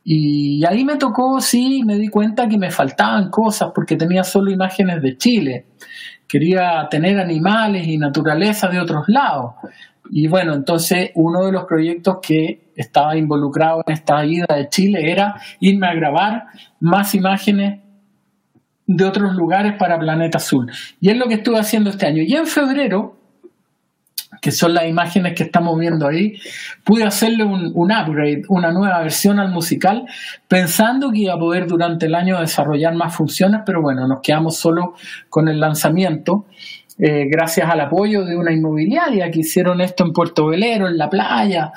[0.05, 4.51] Y ahí me tocó, sí, me di cuenta que me faltaban cosas porque tenía solo
[4.51, 5.67] imágenes de Chile.
[6.27, 9.55] Quería tener animales y naturaleza de otros lados.
[10.11, 15.11] Y bueno, entonces uno de los proyectos que estaba involucrado en esta ida de Chile
[15.11, 16.47] era irme a grabar
[16.81, 17.81] más imágenes
[18.87, 20.71] de otros lugares para Planeta Azul.
[21.01, 22.23] Y es lo que estuve haciendo este año.
[22.23, 23.17] Y en febrero,
[24.41, 26.39] que son las imágenes que estamos viendo ahí,
[26.85, 30.05] pude hacerle un, upgrade, una nueva versión al musical,
[30.49, 34.57] pensando que iba a poder durante el año desarrollar más funciones, pero bueno, nos quedamos
[34.57, 34.95] solo
[35.29, 36.47] con el lanzamiento.
[36.99, 41.09] Eh, gracias al apoyo de una inmobiliaria que hicieron esto en Puerto Velero, en la
[41.09, 41.73] playa,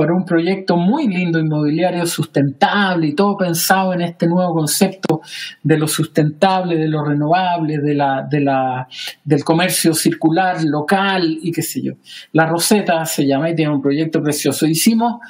[0.00, 5.20] para un proyecto muy lindo inmobiliario sustentable y todo pensado en este nuevo concepto
[5.62, 8.88] de lo sustentable, de lo renovable, de la, de la,
[9.22, 11.92] del comercio circular local y qué sé yo.
[12.32, 14.66] La Roseta se llama y tiene un proyecto precioso.
[14.66, 15.20] Hicimos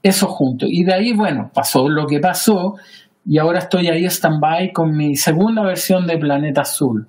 [0.00, 0.68] eso juntos.
[0.70, 2.76] Y de ahí, bueno, pasó lo que pasó
[3.26, 7.08] y ahora estoy ahí stand-by con mi segunda versión de Planeta Azul.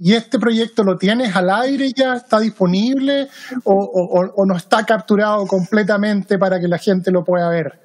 [0.00, 2.14] ¿Y este proyecto lo tienes al aire ya?
[2.14, 3.28] ¿Está disponible
[3.64, 7.80] o, no está capturado completamente para que la gente lo pueda ver?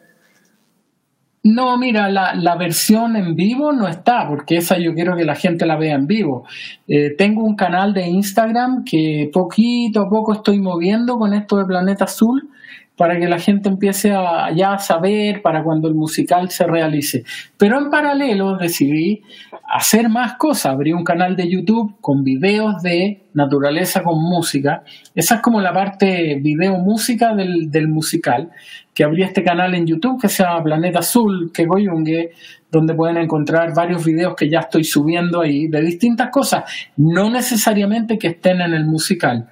[1.45, 5.65] No, mira, la, versión en vivo no está, porque esa yo quiero que la gente
[5.65, 6.45] la vea en vivo.
[6.87, 11.65] Eh, tengo un canal de Instagram que poquito a poco estoy moviendo con esto de
[11.65, 12.49] Planeta Azul
[12.95, 17.23] para que la gente empiece a ya saber para cuando el musical se realice.
[17.57, 19.23] Pero en paralelo decidí
[19.67, 20.73] hacer más cosas.
[20.73, 24.83] Abrí un canal de YouTube con videos de naturaleza con música.
[25.15, 28.51] Esa es como la parte video música del, del musical.
[28.93, 32.31] Que abrí este canal en YouTube que se llama Planeta Azul, que Goyungue,
[32.71, 36.63] donde pueden encontrar varios videos que ya estoy subiendo ahí de distintas cosas,
[36.97, 39.47] no necesariamente que estén en el musical.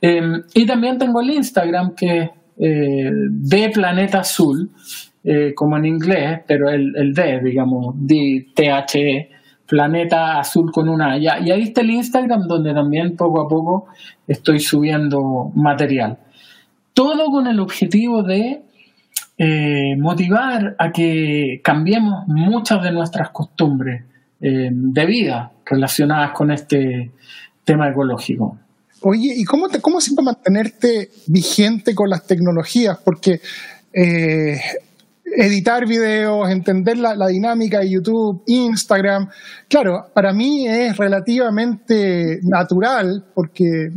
[0.00, 4.70] Em, y también tengo el Instagram que eh, de Planeta Azul,
[5.24, 9.30] eh, como en inglés, pero el, el D, digamos, D-T-H-E,
[9.66, 13.86] Planeta Azul con una Y ahí está el Instagram donde también poco a poco
[14.28, 16.18] estoy subiendo material.
[16.92, 18.62] Todo con el objetivo de
[19.38, 24.04] eh, motivar a que cambiemos muchas de nuestras costumbres
[24.38, 27.12] de vida relacionadas con este
[27.64, 28.58] tema ecológico.
[29.06, 32.96] Oye, ¿y cómo, te, cómo siempre mantenerte vigente con las tecnologías?
[33.04, 33.38] Porque
[33.92, 34.58] eh,
[35.24, 39.28] editar videos, entender la, dinámica de YouTube, Instagram,
[39.68, 43.92] claro, para mí es relativamente natural porque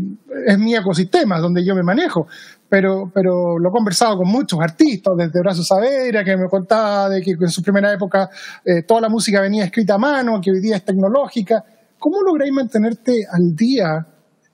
[0.45, 2.27] es mi ecosistema, donde yo me manejo.
[2.67, 7.21] Pero, pero lo he conversado con muchos artistas, desde Brazo Savera, que me contaba de
[7.21, 8.29] que en su primera época
[8.65, 11.63] eh, toda la música venía escrita a mano, que hoy día es tecnológica.
[11.97, 14.05] ¿Cómo lográis mantenerte al día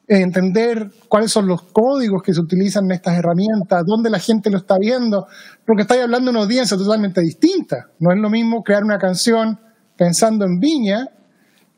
[0.07, 4.57] entender cuáles son los códigos que se utilizan en estas herramientas, dónde la gente lo
[4.57, 5.27] está viendo,
[5.65, 7.87] porque estáis hablando de una audiencia totalmente distinta.
[7.99, 9.59] No es lo mismo crear una canción
[9.95, 11.07] pensando en Viña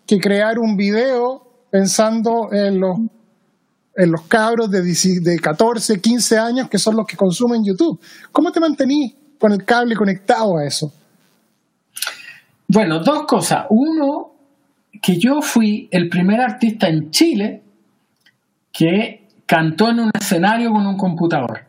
[0.08, 2.98] que crear un video pensando en los,
[3.96, 8.00] en los cabros de, de 14, 15 años que son los que consumen YouTube.
[8.32, 10.92] ¿Cómo te mantenís con el cable conectado a eso?
[12.68, 13.66] Bueno, dos cosas.
[13.70, 14.34] Uno,
[15.02, 17.65] que yo fui el primer artista en Chile
[18.76, 21.62] que cantó en un escenario con un computador.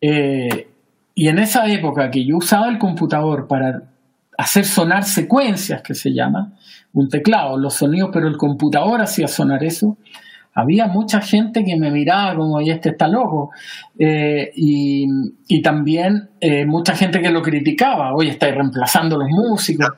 [0.00, 0.68] Eh,
[1.14, 3.82] y en esa época que yo usaba el computador para
[4.38, 6.52] hacer sonar secuencias, que se llama,
[6.92, 9.96] un teclado, los sonidos, pero el computador hacía sonar eso,
[10.54, 13.50] había mucha gente que me miraba como, y este está loco,
[13.98, 19.88] eh, y, también eh, mucha gente que lo criticaba, oye, está reemplazando los músicos.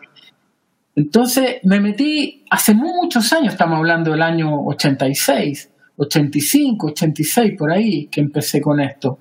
[0.97, 8.07] Entonces me metí hace muchos años, estamos hablando del año 86, 85, 86, por ahí
[8.07, 9.19] que empecé con esto.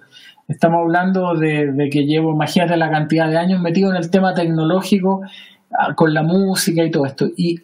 [0.47, 5.21] Estamos hablando de, que llevo, imagínate la cantidad de años metido en el tema tecnológico
[5.77, 7.27] ah, con la música y todo esto.
[7.35, 7.59] Y,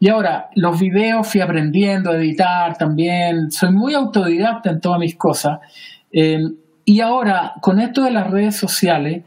[0.00, 5.16] y ahora, los videos fui aprendiendo a editar también, soy muy autodidacta en todas mis
[5.16, 5.58] cosas.
[6.10, 6.40] Eh,
[6.86, 9.24] y ahora, con esto de las redes sociales,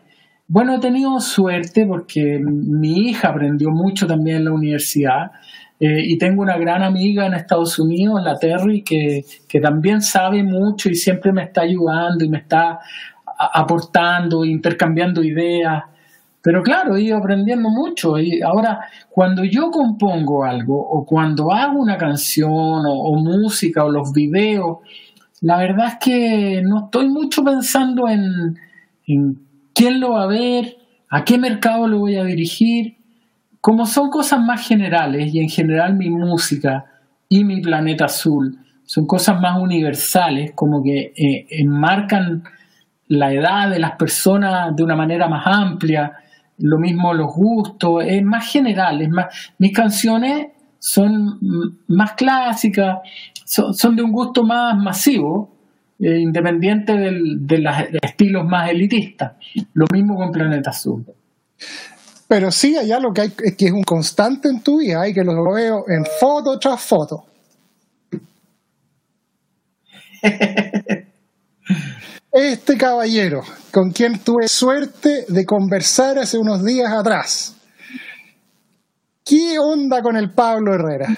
[0.48, 5.32] bueno, he tenido suerte porque mi hija aprendió mucho también en la universidad
[5.80, 10.44] eh, y tengo una gran amiga en Estados Unidos, la Terry, que, que, también sabe
[10.44, 12.80] mucho y siempre me está ayudando y me está
[13.38, 15.84] aportando, intercambiando ideas.
[16.42, 18.18] Pero claro, he ido aprendiendo mucho.
[18.20, 24.14] Y ahora, cuando yo compongo algo o cuando hago una canción o música o los
[24.14, 24.78] videos,
[25.42, 28.58] la verdad es que no estoy mucho pensando en,
[29.08, 29.46] en
[29.76, 30.78] quién lo va a ver,
[31.10, 32.98] a qué mercado lo voy a dirigir.
[33.62, 36.86] Como son cosas más generales y en general mi música
[37.30, 42.44] y mi planeta azul son cosas más universales, como que eh, enmarcan
[43.08, 46.14] la edad de las personas de una manera más amplia,
[46.60, 49.10] lo mismo los gustos, es más general,
[49.58, 50.48] mis canciones
[50.80, 51.40] son
[51.88, 53.00] más clásicas,
[53.44, 55.55] son de un gusto más masivo,
[56.06, 59.34] eh, independiente de los estilos más elitistas.
[59.74, 61.04] Lo mismo con Planeta Azul.
[62.28, 65.14] Pero sí, allá lo que hay es que es un constante en tu vida, hay
[65.14, 67.26] que lo veo en foto tras foto.
[72.32, 73.42] Este caballero,
[73.72, 77.56] con quien tuve suerte de conversar hace unos días atrás.
[79.24, 81.18] ¿Qué onda con el Pablo Herrera?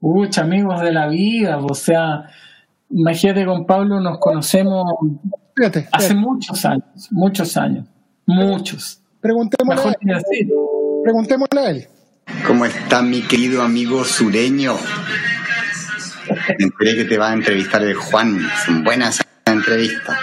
[0.00, 2.22] Muchos amigos de la vida, o sea,
[2.94, 4.84] imagínate con Pablo, nos conocemos
[5.92, 7.86] hace muchos años, muchos años,
[8.26, 9.00] muchos.
[9.20, 10.50] Preguntémosle a, él.
[11.02, 11.88] Preguntémosle a él.
[12.46, 14.74] ¿Cómo está mi querido amigo sureño?
[16.58, 18.38] Me enteré que te va a entrevistar el Juan.
[18.64, 20.18] Son buenas entrevistas.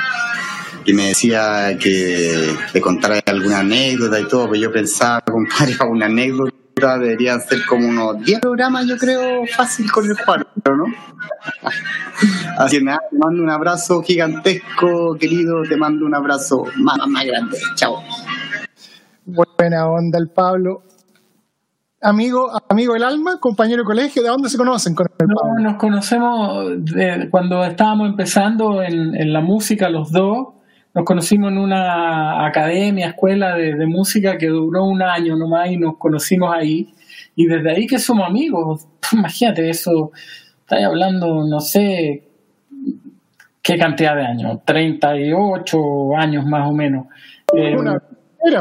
[0.85, 6.07] Y me decía que te contara alguna anécdota y todo, pero yo pensaba, compadre, una
[6.07, 10.85] anécdota deberían ser como unos 10 programas, yo creo, fácil con el Juan, ¿no?
[12.57, 17.25] Así que nada, te mando un abrazo gigantesco, querido, te mando un abrazo más, más
[17.25, 17.57] grande.
[17.75, 18.01] Chao.
[19.25, 20.83] Buena onda el Pablo.
[22.03, 25.59] Amigo, amigo del alma, compañero de colegio, ¿de dónde se conocen con el Pablo?
[25.59, 26.65] nos conocemos
[27.29, 30.47] cuando estábamos empezando en, la música los dos.
[30.93, 35.77] Nos conocimos en una academia, escuela de, de, música que duró un año nomás y
[35.77, 36.93] nos conocimos ahí.
[37.35, 38.87] Y desde ahí que somos amigos.
[39.13, 40.11] Imagínate eso,
[40.61, 42.23] estáis hablando, no sé
[43.61, 47.07] qué cantidad de años, 38 años más o menos.
[47.55, 47.75] Eh,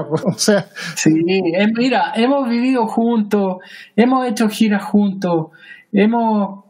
[0.09, 0.66] pues, o sea.
[0.95, 3.59] Sí, eh, mira, hemos vivido juntos,
[3.97, 5.49] hemos hecho giras juntos,
[5.93, 6.64] hemos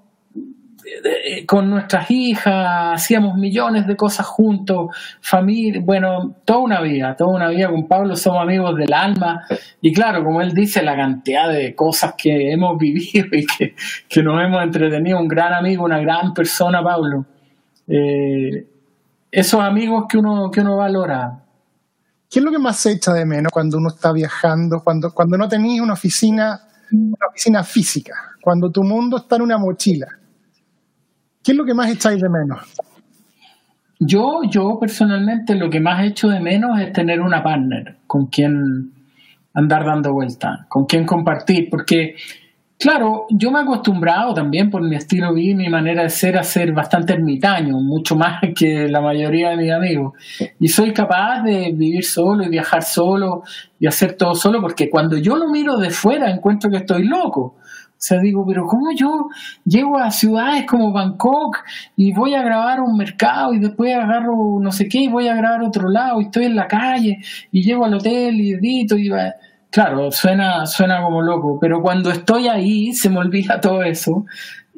[1.46, 7.48] con nuestras hijas, hacíamos millones de cosas juntos, familia, bueno, toda una vida, toda una
[7.48, 9.44] vida con Pablo, somos amigos del alma
[9.80, 13.74] y claro, como él dice, la cantidad de cosas que hemos vivido y que,
[14.08, 17.26] que nos hemos entretenido, un gran amigo, una gran persona, Pablo.
[17.86, 18.66] Eh,
[19.30, 21.44] esos amigos que uno, que uno valora.
[22.28, 25.36] ¿Qué es lo que más se echa de menos cuando uno está viajando, cuando, cuando
[25.36, 26.60] no tenéis una oficina,
[26.92, 30.19] una oficina física, cuando tu mundo está en una mochila?
[31.42, 32.60] ¿Qué es lo que más echáis de menos?
[33.98, 38.92] Yo, yo personalmente lo que más echo de menos es tener una partner con quien
[39.54, 42.16] andar dando vuelta, con quien compartir, porque
[42.80, 46.38] Claro, yo me he acostumbrado también por mi estilo vida y mi manera de ser
[46.38, 50.14] a ser bastante ermitaño, mucho más que la mayoría de mis amigos.
[50.58, 53.42] Y soy capaz de vivir solo y viajar solo
[53.78, 57.56] y hacer todo solo porque cuando yo lo miro de fuera encuentro que estoy loco.
[58.00, 59.28] O sea, digo, pero ¿cómo yo
[59.66, 61.58] llego a ciudades como Bangkok
[61.96, 65.34] y voy a grabar un mercado y después agarro no sé qué y voy a
[65.34, 67.18] grabar otro lado y estoy en la calle
[67.52, 69.10] y llego al hotel y edito y...
[69.70, 74.24] Claro, suena, suena como loco, pero cuando estoy ahí se me olvida todo eso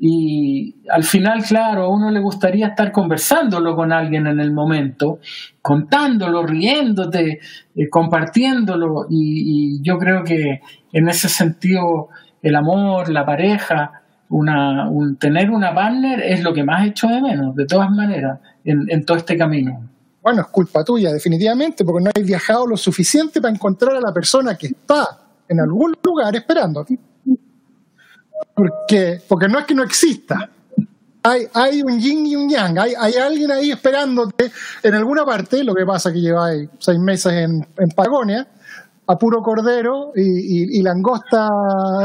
[0.05, 5.20] y al final, claro, a uno le gustaría estar conversándolo con alguien en el momento,
[5.61, 7.39] contándolo, riéndote,
[7.77, 10.61] eh, compartiéndolo y, yo creo que
[10.93, 12.09] en ese sentido
[12.43, 17.22] el amor, la pareja, una, un, tener una partner es lo que más hecho de
[17.22, 22.11] menos, de todas maneras, en todo este camino bueno, es culpa tuya, definitivamente, porque no
[22.14, 25.18] has viajado lo suficiente para encontrar a la persona que está
[25.49, 26.86] en algún lugar esperando.
[28.55, 30.49] Porque, porque no es que no exista.
[31.24, 34.51] Hay, hay un yin y un yang, hay, hay alguien ahí esperándote
[34.82, 38.47] en alguna parte, lo que pasa es que lleváis seis meses en, en Patagonia,
[39.12, 41.48] a puro cordero y, y, langosta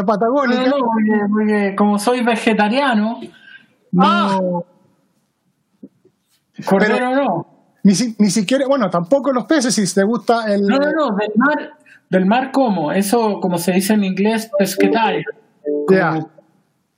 [0.06, 0.66] patagónica.
[0.66, 0.76] No,
[1.30, 3.20] porque, como soy vegetariano,
[3.92, 4.04] no...
[4.04, 4.40] Ah.
[6.66, 7.48] Cordero no.
[7.84, 10.62] Ni, ni siquiera, bueno, tampoco los peces, si te gusta el...
[10.64, 11.70] No, no, no, del mar,
[12.10, 15.24] del mar como, eso como se dice en inglés, pesquetario.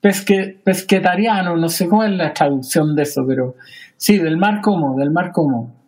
[0.01, 3.55] Pesque, pesquetariano, no sé cómo es la traducción de eso, pero
[3.97, 5.78] sí, del mar como, del mar como.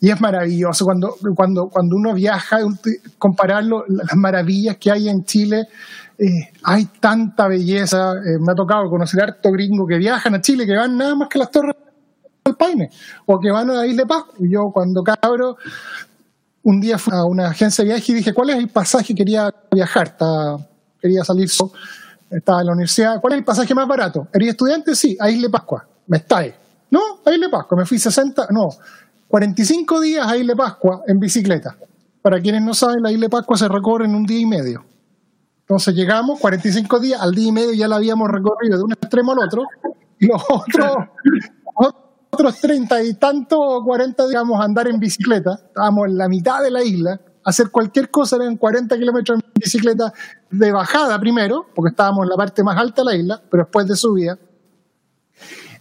[0.00, 2.58] Y es maravilloso cuando, cuando, cuando uno viaja,
[3.18, 5.68] compararlo, las maravillas que hay en Chile,
[6.18, 8.12] eh, hay tanta belleza.
[8.12, 11.28] Eh, me ha tocado conocer harto gringo que viajan a Chile, que van nada más
[11.28, 11.74] que las torres
[12.56, 12.90] Paine
[13.26, 14.34] o que van a la Isla de Pascua.
[14.40, 15.56] Yo cuando cabro,
[16.62, 19.14] un día fui a una agencia de viaje y dije, ¿cuál es el pasaje?
[19.14, 20.16] Quería viajar,
[21.00, 21.48] quería salir,
[22.30, 23.20] estaba en la universidad.
[23.20, 24.28] ¿Cuál es el pasaje más barato?
[24.32, 24.94] ¿Eres estudiante?
[24.94, 25.86] Sí, a Isla de Pascua.
[26.06, 26.54] Me estáis.
[26.90, 27.78] No, a Isla de Pascua.
[27.78, 28.68] Me fui 60, no,
[29.28, 31.76] 45 días a Isla Pascua en bicicleta.
[32.22, 34.84] Para quienes no saben, la Isla Pascua se recorre en un día y medio.
[35.60, 39.32] Entonces llegamos, 45 días, al día y medio ya la habíamos recorrido de un extremo
[39.32, 39.64] al otro.
[40.18, 40.96] Y los otros,
[42.30, 45.60] otros treinta y tanto, cuarenta, digamos, andar en bicicleta.
[45.66, 47.20] Estábamos en la mitad de la isla.
[47.44, 50.12] Hacer cualquier cosa eran 40 kilómetros en bicicleta
[50.50, 53.86] de bajada primero, porque estábamos en la parte más alta de la isla, pero después
[53.86, 54.38] de subida.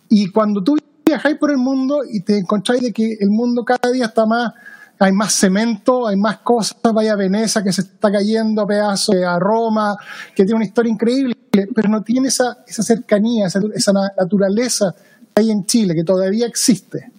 [0.09, 0.75] Y cuando tú
[1.07, 4.53] viajáis por el mundo y te encontráis de que el mundo cada día está más,
[4.99, 9.15] hay más cemento, hay más cosas, vaya a Venecia que se está cayendo a pedazos,
[9.15, 9.95] a Roma,
[10.35, 14.93] que tiene una historia increíble, pero no tiene esa, esa cercanía, esa, esa naturaleza
[15.35, 17.11] hay en Chile, que todavía existe,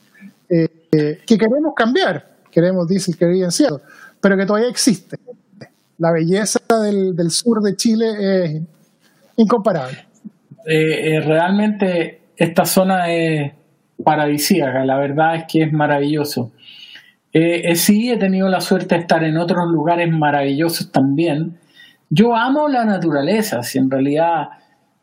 [0.48, 3.78] eh, eh, que queremos cambiar, queremos dice que vive en
[4.20, 5.16] pero que todavía existe.
[5.98, 8.06] La belleza del, sur de Chile
[8.44, 8.62] es
[9.36, 10.06] incomparable.
[10.66, 13.52] Eh, realmente esta zona es,
[14.02, 16.52] paradisíaca, la verdad es que es maravilloso.
[17.32, 21.58] Eh, eh, sí, he tenido la suerte de estar en otros lugares maravillosos también.
[22.10, 24.48] Yo amo la naturaleza, si en realidad,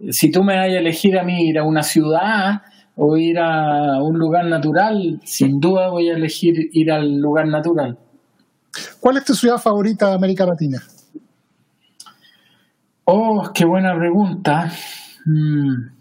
[0.10, 2.64] si tú me das a elegir a mí ir a una ciudad
[2.96, 7.98] o ir a un lugar natural, sin duda voy a elegir ir al lugar natural.
[9.00, 10.82] ¿Cuál es tu ciudad favorita de América Latina?
[13.06, 14.72] Oh, qué buena pregunta.
[15.26, 15.95] Mm.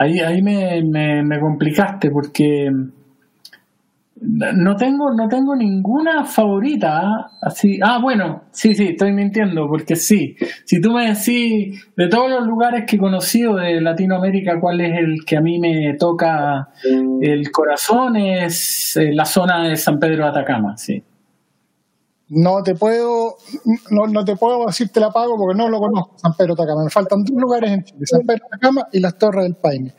[0.00, 0.82] Ahí, ahí me,
[1.22, 2.70] me complicaste porque
[4.20, 7.30] no tengo, no tengo ninguna favorita.
[7.40, 7.78] Así.
[7.82, 10.36] Ah, bueno, sí, sí, estoy mintiendo, porque sí.
[10.64, 14.98] Si tú me decís, de todos los lugares que he conocido de Latinoamérica, cuál es
[14.98, 16.68] el que a mí me toca
[17.20, 21.02] el corazón, es eh, la zona de San Pedro de Atacama, sí.
[22.30, 23.36] No te puedo,
[23.90, 26.84] no, no te puedo decirte la pago porque no lo conozco, San Pedro de Atacama.
[26.84, 29.94] Me faltan dos lugares en Chile, San Pedro de Atacama y las Torres del Paine.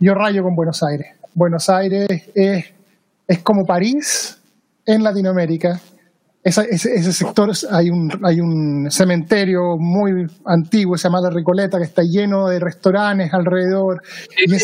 [0.00, 1.08] Yo rayo con Buenos Aires.
[1.34, 2.74] Buenos Aires es
[3.26, 4.38] es como París
[4.86, 5.80] en Latinoamérica.
[6.42, 12.02] ese, sector hay un, hay un cementerio muy antiguo, se llama La Recoleta, que está
[12.02, 14.02] lleno de restaurantes alrededor.
[14.46, 14.56] y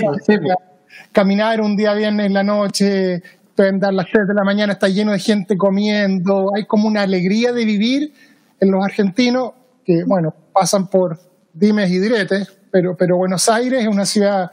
[1.13, 3.23] caminar un día viernes en la noche,
[3.61, 6.51] pueden dar las 3 de la mañana, está lleno de gente comiendo.
[6.57, 8.11] Hay como una alegría de vivir
[8.59, 9.53] en los argentinos
[9.85, 11.19] que, bueno, pasan por
[11.53, 14.51] dimes y diretes, pero, pero Buenos Aires es una ciudad,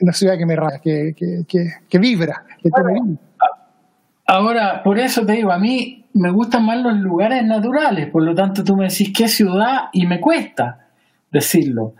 [0.00, 1.14] una ciudad que me que,
[1.48, 2.44] que, que, vibra.
[2.62, 2.68] Que
[4.26, 8.34] Ahora, por eso te digo, a mí me gustan más los lugares naturales, por lo
[8.34, 10.88] tanto tú me decís qué ciudad y me cuesta
[11.30, 11.94] decirlo.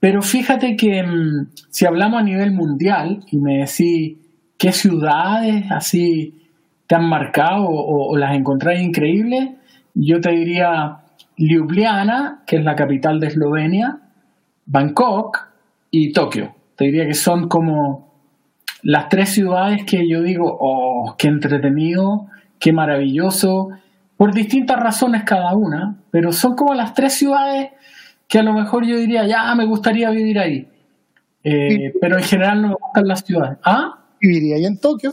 [0.00, 4.16] Pero fíjate que mm, si hablamos a nivel mundial y me decís
[4.62, 6.40] qué ciudades así
[6.86, 9.48] te han marcado o, las encontráis increíbles,
[9.92, 10.98] yo te diría
[11.36, 13.98] Ljubljana, que es la capital de Eslovenia,
[14.66, 15.48] Bangkok
[15.90, 16.54] y Tokio.
[16.76, 18.14] Te diría que son como
[18.84, 22.28] las tres ciudades que yo digo, oh, qué entretenido,
[22.60, 23.70] qué maravilloso,
[24.16, 27.70] por distintas razones cada una, pero son como las tres ciudades
[28.28, 30.68] que a lo mejor yo diría, ya me gustaría vivir ahí.
[31.42, 33.58] Eh, pero en general no me gustan las ciudades.
[33.64, 33.98] ¿Ah?
[34.22, 35.12] ¿Viviría ahí en Tokio?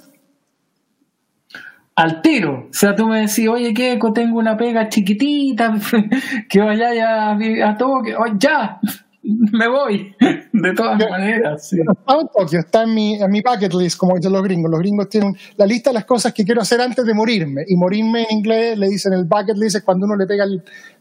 [1.95, 2.67] Al tiro.
[2.69, 5.75] O sea, tú me decís, oye, Keiko, tengo una pega chiquitita,
[6.49, 8.19] que vaya a, a Tokio.
[8.19, 8.79] Oh, ya,
[9.23, 10.15] me voy,
[10.53, 11.67] de todas maneras.
[11.67, 11.77] Sí.
[11.79, 14.69] Está en Tokio, está en mi, en mi bucket list, como dicen los gringos.
[14.69, 17.63] Los gringos tienen la lista de las cosas que quiero hacer antes de morirme.
[17.67, 20.45] Y morirme en inglés le dicen el bucket list es cuando uno le pega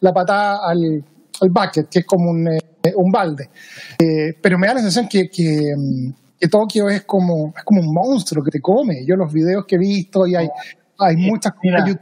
[0.01, 1.05] la patada al,
[1.43, 2.59] al, bucket, que es como un, eh,
[2.97, 3.51] un balde.
[3.99, 5.75] Eh, pero me da la sensación que, que,
[6.39, 9.05] que, Tokio es como, es como un monstruo que te come.
[9.07, 10.49] Yo los videos que he visto y hay,
[10.99, 11.99] hay muchas cosas.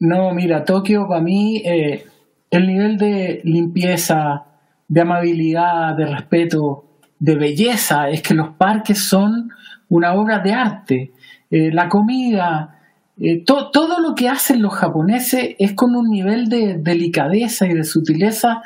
[0.00, 1.62] no, mira, Tokio para mí...
[1.64, 2.04] Eh,
[2.50, 4.44] el nivel de limpieza,
[4.88, 6.84] de amabilidad, de respeto,
[7.18, 9.50] de belleza, es que los parques son
[9.88, 11.12] una obra de arte.
[11.50, 12.80] Eh, la comida,
[13.20, 17.84] eh, todo lo que hacen los japoneses es con un nivel de delicadeza y de
[17.84, 18.62] sutileza.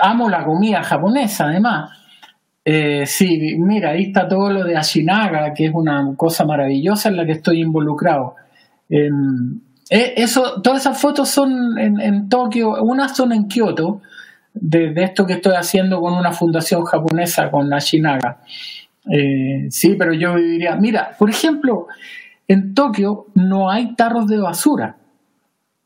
[0.00, 1.90] Amo la comida japonesa, además.
[2.64, 7.16] Eh, sí, mira, ahí está todo lo de Ashinaga, que es una cosa maravillosa en
[7.16, 8.34] la que estoy involucrado.
[8.90, 9.60] Em,
[9.90, 14.02] eh, eso, todas esas fotos son en, Tokio, unas son en Kioto,
[14.52, 18.42] de, esto que estoy haciendo con una fundación japonesa, con Ashinaga.
[19.10, 21.86] Eh, sí, pero yo diría, mira, por ejemplo,
[22.46, 24.96] en Tokio no hay tarros de basura.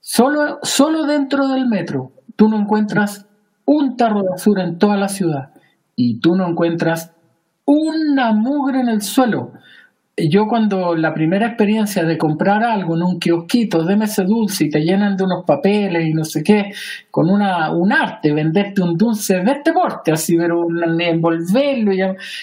[0.01, 3.27] Solo, solo dentro del metro tú no encuentras
[3.65, 5.51] un tarro de basura en toda la ciudad
[5.97, 7.13] y tú no encuentras
[7.65, 9.53] una mugre en el suelo
[10.17, 14.71] yo cuando la primera experiencia de comprar algo en un kiosquito, deme ese dulce y
[14.71, 16.73] te llenan de unos papeles y no sé qué,
[17.11, 20.67] con una, un arte, venderte un dulce de este porte, así, pero
[21.01, 22.03] envolverlo y,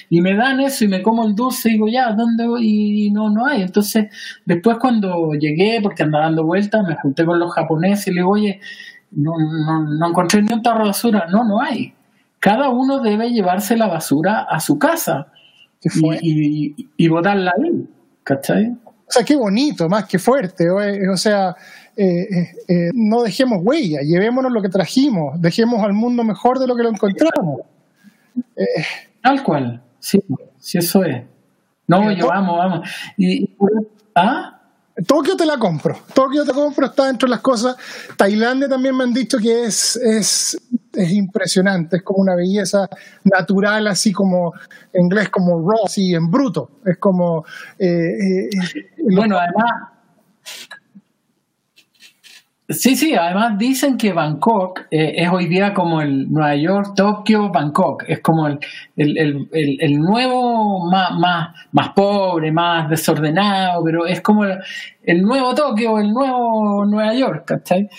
[0.09, 3.05] y, me dan eso y me como el dulce y digo, ya, ¿dónde voy?
[3.05, 3.61] Y no, no hay.
[3.61, 4.07] Entonces,
[4.45, 8.31] después cuando llegué, porque andaba dando vueltas, me junté con los japoneses y le digo,
[8.31, 8.59] oye,
[9.11, 11.27] no, no, no encontré ni un tarro de basura.
[11.29, 11.93] No, no hay.
[12.39, 15.27] Cada uno debe llevarse la basura a su casa
[15.81, 17.87] y, y, botarla ahí,
[18.23, 18.75] ¿cachai?
[18.85, 20.69] O sea, qué bonito, más que fuerte.
[20.69, 21.55] O, sea,
[21.95, 26.67] eh, eh, eh, no dejemos huella, llevémonos lo que trajimos, dejemos al mundo mejor de
[26.67, 27.61] lo que lo encontramos.
[29.21, 30.21] Tal cual, sí,
[30.59, 31.23] sí, eso es.
[31.87, 32.89] No, yo vamos, vamos.
[33.17, 33.49] Y,
[34.15, 34.58] ¿Ah?
[35.05, 35.97] Tokio te la compro.
[36.13, 37.75] Tokio te compro, está dentro de las cosas.
[38.17, 40.59] Tailandia también me han dicho que es, es,
[40.93, 42.87] es impresionante, es como una belleza
[43.23, 44.53] natural, así como
[44.93, 46.79] en inglés, como raw, así en bruto.
[46.85, 47.45] Es como.
[47.77, 48.49] Eh, eh,
[49.13, 49.99] bueno, además.
[52.71, 57.49] Sí, sí, además dicen que Bangkok eh, es hoy día como el Nueva York, Tokio,
[57.49, 58.03] Bangkok.
[58.07, 58.59] Es como el,
[58.95, 65.55] el, el, el nuevo más, más, más pobre, más desordenado, pero es como el, nuevo
[65.55, 67.89] Tokio, el nuevo Nueva York, ¿cachai?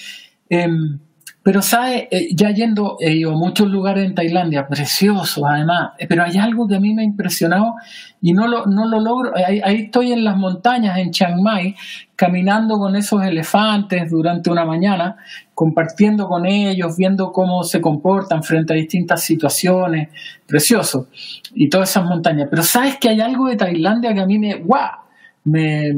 [0.48, 1.00] Em,
[1.42, 2.06] pero, ¿sabes?
[2.10, 6.68] Eh, ya yendo, he a muchos lugares en Tailandia, preciosos además, eh, pero hay algo
[6.68, 7.76] que a mí me ha impresionado
[8.20, 9.32] y no lo, no lo logro.
[9.34, 11.74] Ahí, estoy en las montañas, en Chiang Mai,
[12.20, 15.16] caminando con esos elefantes durante una mañana,
[15.54, 20.10] compartiendo con ellos, viendo cómo se comportan frente a distintas situaciones,
[20.46, 21.08] precioso,
[21.54, 22.48] y todas esas montañas.
[22.50, 24.98] Pero sabes que hay algo de Tailandia que a mí me, ¡guau!
[25.44, 25.94] Me,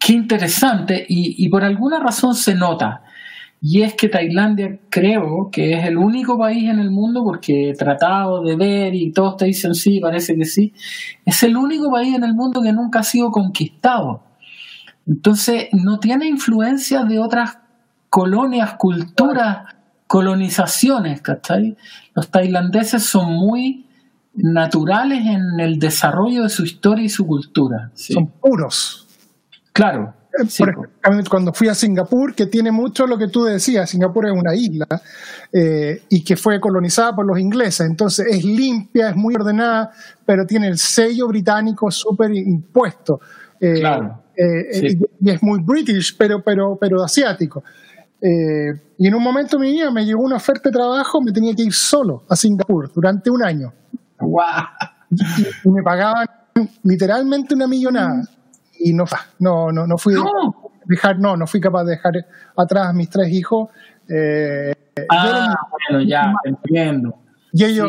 [0.00, 3.02] qué interesante, y, y por alguna razón se nota
[3.60, 7.74] y es que Tailandia creo que es el único país en el mundo, porque he
[7.74, 10.72] tratado de ver y todos te dicen sí, parece que sí,
[11.24, 14.27] es el único país en el mundo que nunca ha sido conquistado.
[15.08, 17.58] Entonces no tiene influencia de otras
[18.10, 19.74] colonias, culturas,
[20.06, 21.76] colonizaciones, ¿cachai?
[22.14, 23.86] Los tailandeses son muy
[24.34, 27.90] naturales en el desarrollo de su historia y su cultura.
[27.94, 29.06] Son puros.
[29.72, 30.14] Claro,
[31.28, 34.86] cuando fui a Singapur, que tiene mucho lo que tú decías, Singapur es una isla
[35.52, 39.90] eh, y que fue colonizada por los ingleses, entonces es limpia, es muy ordenada,
[40.24, 43.20] pero tiene el sello británico súper impuesto.
[43.60, 44.22] Eh, claro.
[44.40, 47.64] Eh, y, es muy british, pero, pero, pero asiático.
[48.20, 51.54] y en un momento de mi vida me llegó una oferta de trabajo, me tenía
[51.54, 53.72] que ir solo a Singapur durante un año.
[54.20, 54.42] ¡Wow!
[55.64, 56.26] Y, me pagaban
[56.82, 58.22] literalmente una millonada
[58.78, 59.04] y no,
[59.38, 60.14] no, no, no fui
[60.84, 62.12] dejar, no, no fui capaz de dejar
[62.56, 63.68] atrás a mis tres hijos.
[64.08, 64.72] Eh,
[65.10, 67.14] ah, bueno, ya, entiendo.
[67.52, 67.88] Y ellos,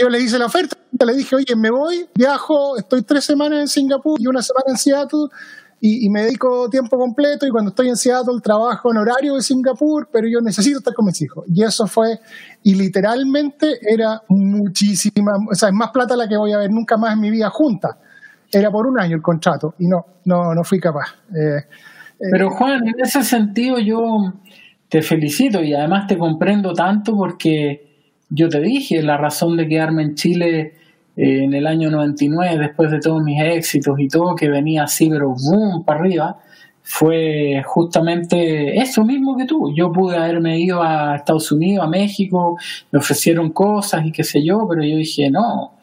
[0.00, 3.68] yo le hice la oferta, le dije, oye, me voy, viajo, estoy tres semanas en
[3.68, 5.28] Singapur y una semana en Seattle
[5.84, 10.08] y, me dedico tiempo completo y cuando estoy en Seattle trabajo en horario de Singapur,
[10.12, 11.44] pero yo necesito estar con mis hijos.
[11.52, 12.20] Y eso fue,
[12.62, 16.96] y literalmente era muchísima, o sea, es más plata la que voy a ver nunca
[16.96, 17.98] más en mi vida junta
[18.52, 21.14] era por un año el contrato y no, no, no fui capaz.
[21.34, 23.98] Eh, eh, Pero Juan, en ese sentido yo
[24.88, 27.91] te felicito y además te comprendo tanto porque
[28.34, 30.74] yo te dije la razón de quedarme en Chile
[31.16, 35.10] eh, en el año 99, después de todos mis éxitos y todo, que venía así,
[35.10, 36.38] pero boom, para arriba,
[36.82, 39.72] fue justamente eso mismo que tú.
[39.74, 42.56] Yo pude haberme ido a Estados Unidos, a México,
[42.90, 45.74] me ofrecieron cosas y qué sé yo, pero yo dije, no,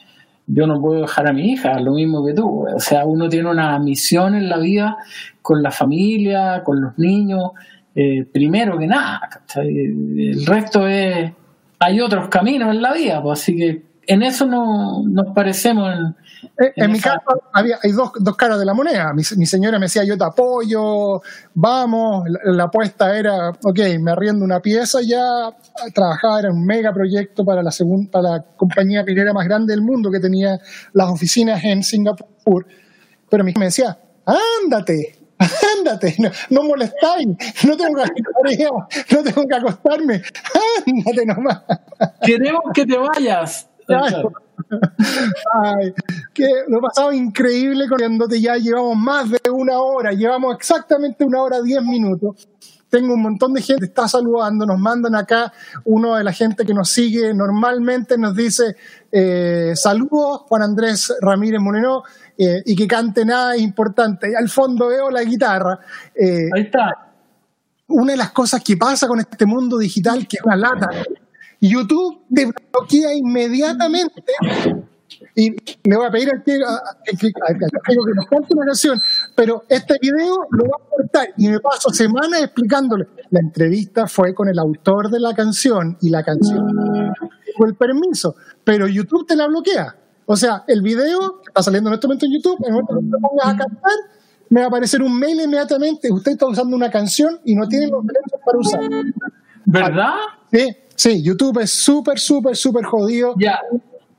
[0.47, 2.65] yo no puedo dejar a mi hija, lo mismo que tú.
[2.67, 4.97] O sea, uno tiene una misión en la vida
[5.41, 7.51] con la familia, con los niños,
[7.93, 9.21] eh, primero que nada.
[9.55, 11.31] El resto es,
[11.79, 16.15] hay otros caminos en la vida, pues, así que en eso no, nos parecemos en,
[16.57, 17.19] eh, en, mi caso
[17.53, 19.13] había, hay dos, dos, caras de la moneda.
[19.13, 21.21] Mi, señora me decía, yo te apoyo,
[21.53, 22.23] vamos.
[22.43, 25.51] La, apuesta era, ok, me arriendo una pieza ya,
[25.93, 29.81] trabajaba, era un mega proyecto para la, segunda, para la compañía minera más grande del
[29.81, 30.59] mundo que tenía
[30.93, 32.65] las oficinas en Singapur.
[33.29, 35.18] Pero mi hija me decía, ándate,
[35.77, 37.27] ándate, no, no molestáis,
[37.65, 38.65] no tengo que
[39.15, 40.21] no tengo que acostarme,
[40.85, 41.61] ándate nomás.
[42.21, 43.67] Queremos que te vayas.
[45.53, 45.93] Ay,
[46.33, 48.39] que lo he pasado increíble corriéndote.
[48.39, 52.47] Ya llevamos más de una hora, llevamos exactamente una hora diez minutos.
[52.89, 55.53] Tengo un montón de gente que está saludando, nos mandan acá,
[55.85, 58.75] uno de la gente que nos sigue normalmente nos dice
[59.11, 62.03] eh, saludos, Juan Andrés Ramírez Moreno,
[62.37, 64.31] eh, y que cante nada es importante.
[64.31, 65.79] Y al fondo veo la guitarra.
[66.15, 67.13] Eh, Ahí está.
[67.87, 70.89] Una de las cosas que pasa con este mundo digital, que es una lata,
[71.59, 74.23] YouTube te bloquea inmediatamente
[75.35, 78.99] y le voy a pedir al que, que nos cante una canción,
[79.35, 83.07] pero este video lo va a cortar y me paso semanas explicándole.
[83.29, 87.13] La entrevista fue con el autor de la canción y la canción
[87.57, 89.95] fue el permiso, pero YouTube te la bloquea.
[90.25, 92.95] O sea, el video que está saliendo en este momento en YouTube, en el momento
[92.95, 93.97] que te pongas a cantar,
[94.49, 96.11] me va a aparecer un mail inmediatamente.
[96.11, 98.81] Usted está usando una canción y no tiene los derechos para usar.
[99.65, 100.13] ¿Verdad?
[100.51, 100.67] Sí.
[100.99, 103.33] Sí, YouTube es súper, súper, súper jodido.
[103.39, 103.57] Ya,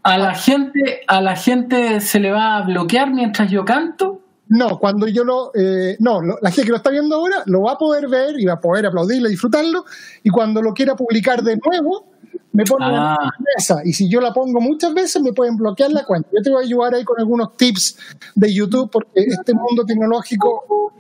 [0.03, 4.21] a la gente, a la gente se le va a bloquear mientras yo canto.
[4.49, 7.73] No, cuando yo lo, eh, no, la gente que lo está viendo ahora lo va
[7.73, 9.85] a poder ver y va a poder aplaudirlo, disfrutarlo,
[10.25, 12.07] y cuando lo quiera publicar de nuevo,
[12.53, 13.17] me pone ah.
[13.57, 13.81] mesa.
[13.85, 16.29] Y si yo la pongo muchas veces, me pueden bloquear la cuenta.
[16.33, 17.97] Yo te voy a ayudar ahí con algunos tips
[18.35, 20.93] de YouTube, porque este mundo tecnológico,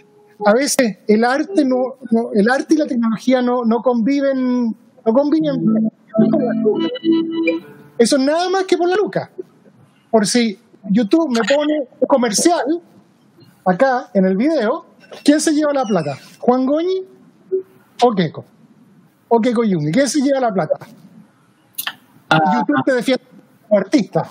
[0.46, 1.96] a veces el arte no,
[2.32, 5.58] el arte y la tecnología no, no conviven no conviene.
[8.00, 9.30] Eso es nada más que por la luca.
[10.10, 10.58] Por si
[10.88, 12.80] YouTube me pone comercial
[13.66, 14.86] acá en el video,
[15.22, 16.16] ¿quién se lleva la plata?
[16.38, 17.04] ¿Juan Goñi?
[18.02, 18.46] o Keiko?
[19.28, 19.92] ¿O Keiko Yungue?
[19.92, 20.78] ¿Quién se lleva la plata?
[22.30, 23.24] Ah, YouTube te defiende
[23.68, 24.30] como artista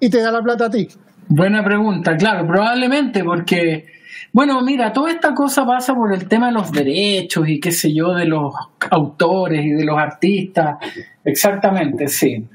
[0.00, 0.88] y te da la plata a ti.
[1.28, 3.86] buena pregunta, claro, probablemente porque,
[4.32, 7.94] bueno, mira, toda esta cosa pasa por el tema de los derechos y qué sé
[7.94, 8.52] yo, de los
[8.90, 10.78] autores y de los artistas.
[11.24, 12.48] Exactamente, sí.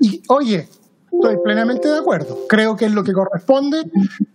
[0.00, 0.68] Y oye,
[1.12, 2.38] estoy plenamente de acuerdo.
[2.48, 3.82] Creo que es lo que corresponde.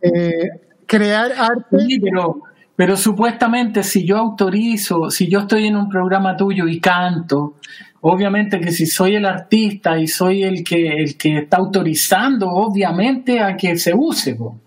[0.01, 0.49] eh,
[0.85, 1.77] crear arte.
[1.87, 2.41] Sí, pero,
[2.75, 7.55] pero supuestamente si yo autorizo, si yo estoy en un programa tuyo y canto,
[8.01, 13.39] obviamente que si soy el artista y soy el que, el que está autorizando, obviamente
[13.39, 14.35] a que se use.
[14.35, 14.59] po.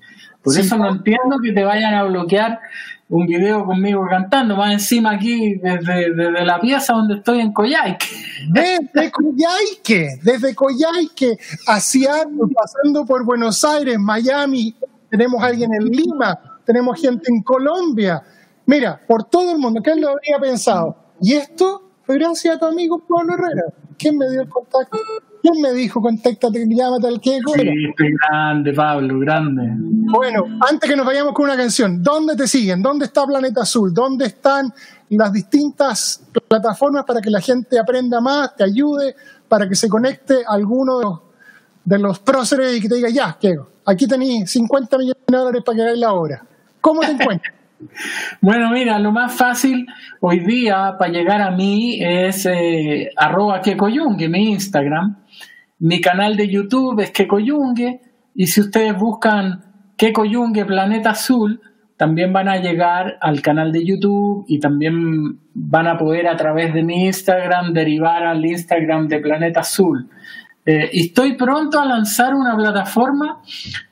[0.42, 0.60] Por Sí.
[0.60, 2.60] eso no entiendo que te vayan a bloquear
[3.08, 8.06] un video conmigo cantando, más encima aquí desde, desde la pieza donde estoy en Coyhaique.
[8.50, 11.36] Desde Coyhaique, desde Coyhaique
[11.66, 12.12] hacia
[12.54, 14.74] pasando por Buenos Aires, Miami,
[15.10, 18.22] tenemos alguien en Lima, tenemos gente en Colombia.
[18.66, 20.96] Mira, por todo el mundo, ¿quién lo habría pensado?
[21.20, 23.64] Y esto fue gracias a tu amigo Pablo Herrera.
[23.98, 24.98] ¿Quién me dio el contacto?
[25.44, 27.52] ¿Quién me dijo, contáctate, llámate al Keiko?
[27.52, 29.62] Sí, estoy grande, Pablo, grande.
[29.76, 32.80] Bueno, antes que nos vayamos con una canción, ¿dónde te siguen?
[32.80, 33.92] ¿Dónde está Planeta Azul?
[33.92, 34.72] ¿Dónde están
[35.10, 39.16] las distintas plataformas para que la gente aprenda más, te ayude,
[39.46, 41.20] para que se conecte a alguno de los,
[41.84, 45.62] de los próceres y que te diga, ya, Keiko, aquí tenéis 50 millones de dólares
[45.62, 46.42] para que hagáis la obra?
[46.80, 47.54] ¿Cómo te encuentras?
[48.40, 49.86] Bueno, mira, lo más fácil
[50.20, 55.23] hoy día para llegar a mí es eh, arroba Kekoyungue, mi Instagram.
[55.78, 58.00] Mi canal de YouTube es Kekoyungue.
[58.34, 59.64] Y si ustedes buscan
[59.96, 61.60] Kekoyungue Planeta Azul,
[61.96, 66.74] también van a llegar al canal de YouTube y también van a poder a través
[66.74, 70.08] de mi Instagram derivar al Instagram de Planeta Azul.
[70.66, 73.42] Eh, y estoy pronto a lanzar una plataforma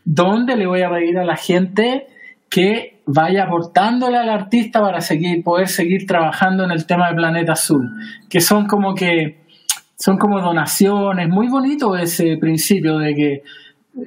[0.04, 2.06] donde le voy a pedir a la gente
[2.48, 7.52] que vaya aportándole al artista para seguir, poder seguir trabajando en el tema de Planeta
[7.52, 7.90] Azul,
[8.28, 9.41] que son como que
[10.04, 13.42] son como donaciones, muy bonito ese principio de que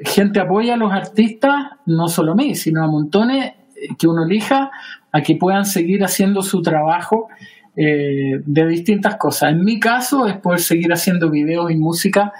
[0.04, 1.54] gente apoya a los artistas,
[1.86, 3.46] no solo a mí, sino a montones
[3.76, 4.72] eh, que uno elija
[5.14, 7.30] a que puedan seguir haciendo su trabajo
[7.78, 9.52] eh, de distintas cosas.
[9.52, 12.34] En mi caso es poder seguir haciendo videos y música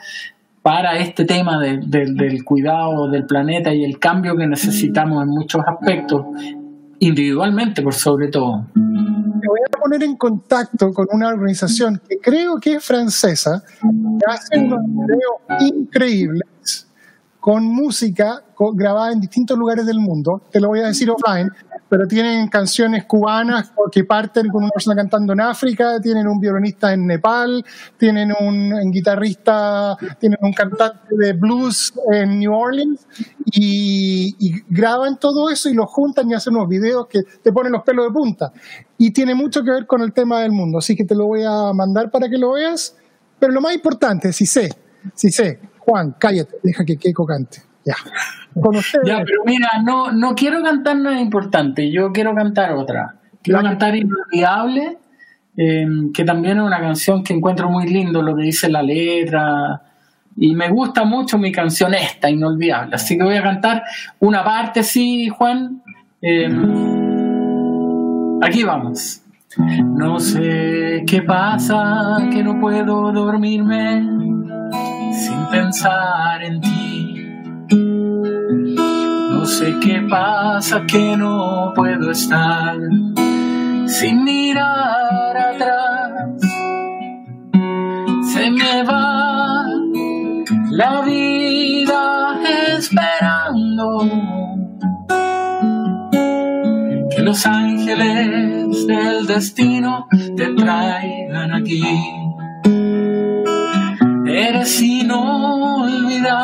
[0.62, 5.30] para este tema de- de- del cuidado del planeta y el cambio que necesitamos en
[5.30, 6.26] muchos aspectos,
[7.00, 8.66] individualmente por sobre todo.
[9.86, 15.62] Poner en contacto con una organización que creo que es francesa, que hace unos videos
[15.62, 16.85] increíbles
[17.46, 18.42] con música
[18.74, 20.42] grabada en distintos lugares del mundo.
[20.52, 21.48] Te lo voy a decir offline,
[21.88, 26.92] pero tienen canciones cubanas que parten con una persona cantando en África, tienen un violinista
[26.92, 27.64] en Nepal,
[28.00, 33.06] tienen un, un guitarrista, tienen un cantante de blues en New Orleans
[33.46, 37.74] y, y graban todo eso y lo juntan y hacen unos videos que te ponen
[37.74, 38.52] los pelos de punta.
[38.98, 41.44] Y tiene mucho que ver con el tema del mundo, así que te lo voy
[41.44, 42.96] a mandar para que lo veas.
[43.38, 44.72] Pero lo más importante, si sé,
[45.14, 47.60] si sé, Juan, cállate, deja que Keiko cante.
[47.86, 47.94] Ya.
[48.60, 49.06] Con ustedes.
[49.08, 53.16] Ya, pero mira, no, no quiero cantar nada importante, yo quiero cantar otra.
[53.44, 54.98] Quiero La- cantar Inolvidable,
[55.58, 59.82] eh, que también es una canción que encuentro muy lindo lo que dice la letra.
[60.38, 62.96] Y me gusta mucho mi canción esta, Inolvidable.
[62.96, 63.84] Así que voy a cantar
[64.20, 65.82] una parte, sí, Juan.
[66.22, 66.50] Eh,
[68.42, 69.22] aquí vamos.
[69.58, 74.35] No sé qué pasa, que no puedo dormirme
[75.16, 77.26] sin pensar en ti.
[79.32, 82.78] No sé qué pasa que no puedo estar
[83.88, 86.42] sin mirar atrás.
[88.34, 89.66] Se me va
[90.72, 92.40] la vida
[92.78, 94.10] esperando
[97.16, 102.25] que los ángeles del destino te traigan aquí.
[104.38, 106.36] Eres inolvidable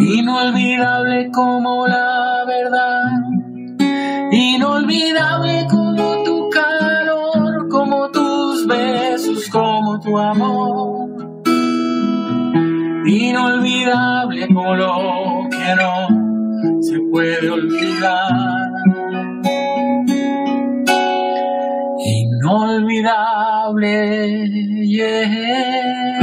[0.00, 3.12] inolvidable como la verdad,
[4.32, 11.10] inolvidable como tu calor, como tus besos, como tu amor,
[13.06, 18.66] inolvidable como lo que no se puede olvidar.
[22.46, 23.90] Inolvidable,
[24.86, 26.20] yeah.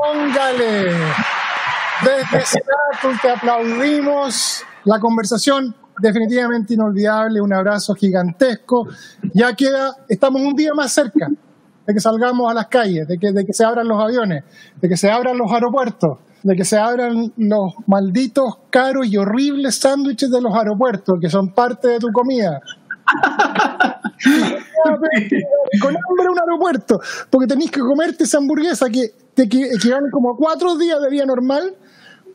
[0.00, 0.96] Póngale.
[2.02, 4.64] Desde Seattle te aplaudimos.
[4.84, 7.42] La conversación definitivamente inolvidable.
[7.42, 8.88] Un abrazo gigantesco.
[9.34, 11.28] Ya queda, estamos un día más cerca
[11.86, 14.42] de que salgamos a las calles, de que, de que se abran los aviones,
[14.80, 19.76] de que se abran los aeropuertos, de que se abran los malditos caros y horribles
[19.76, 22.60] sándwiches de los aeropuertos, que son parte de tu comida.
[25.80, 27.00] con hambre un aeropuerto,
[27.30, 31.24] porque tenéis que comerte esa hamburguesa que te equivale como a cuatro días de día
[31.26, 31.74] normal,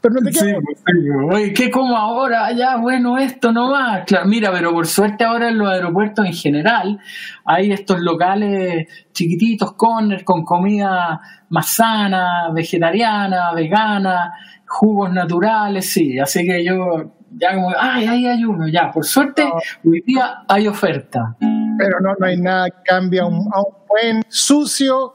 [0.02, 0.34] pero no te.
[0.34, 2.52] Sí, sí, oye, ¿qué como ahora?
[2.52, 4.04] Ya, bueno, esto no va.
[4.06, 7.00] Claro, mira, pero por suerte ahora en los aeropuertos en general
[7.46, 14.34] hay estos locales chiquititos, corner, con comida más sana, vegetariana, vegana,
[14.68, 16.20] jugos naturales, sí.
[16.20, 18.92] Así que yo ya como, ay, ahí hay uno, ya.
[18.92, 19.44] Por suerte,
[19.86, 21.36] hoy día hay oferta.
[21.40, 25.14] Pero no, no hay nada que cambie a un, a un buen sucio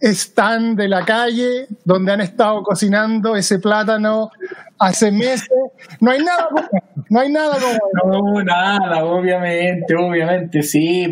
[0.00, 4.30] stand de la calle donde han estado cocinando ese plátano
[4.78, 5.48] hace meses.
[6.00, 6.68] No hay nada como
[7.08, 7.56] no hay nada
[8.02, 11.06] como No, nada, obviamente, obviamente, sí.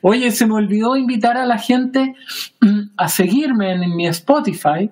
[0.00, 2.14] Oye, se me olvidó invitar a la gente
[2.60, 4.90] mm, a seguirme en, mi Spotify.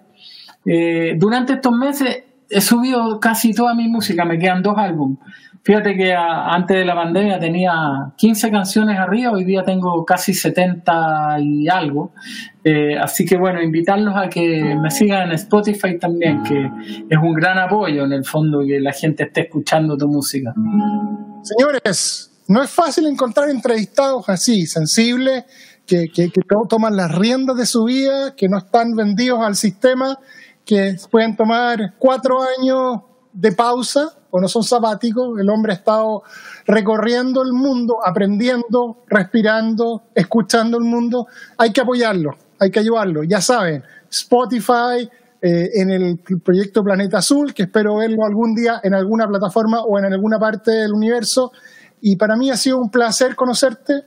[0.64, 5.18] Eh, durante estos meses he subido casi toda mi música, me quedan dos álbumes.
[5.66, 7.72] Fíjate que antes de la pandemia tenía
[8.16, 12.12] 15 canciones arriba, hoy día tengo casi 70 y algo.
[12.62, 16.70] Eh, así que bueno, invitarlos a que me sigan en Spotify también, que
[17.10, 20.54] es un gran apoyo en el fondo que la gente esté escuchando tu música.
[21.42, 25.46] Señores, no es fácil encontrar entrevistados así, sensibles,
[25.84, 29.56] que, que, que to- toman las riendas de su vida, que no están vendidos al
[29.56, 30.16] sistema,
[30.64, 33.00] que pueden tomar cuatro años
[33.32, 35.38] de pausa no son sabáticos.
[35.38, 36.22] El hombre ha estado
[36.66, 41.26] recorriendo el mundo, aprendiendo, respirando, escuchando el mundo.
[41.58, 43.22] Hay que apoyarlo, hay que ayudarlo.
[43.24, 45.08] Ya saben, Spotify,
[45.40, 49.98] eh, en el proyecto Planeta Azul, que espero verlo algún día en alguna plataforma o
[49.98, 51.52] en alguna parte del universo.
[52.00, 54.04] Y para mí ha sido un placer conocerte.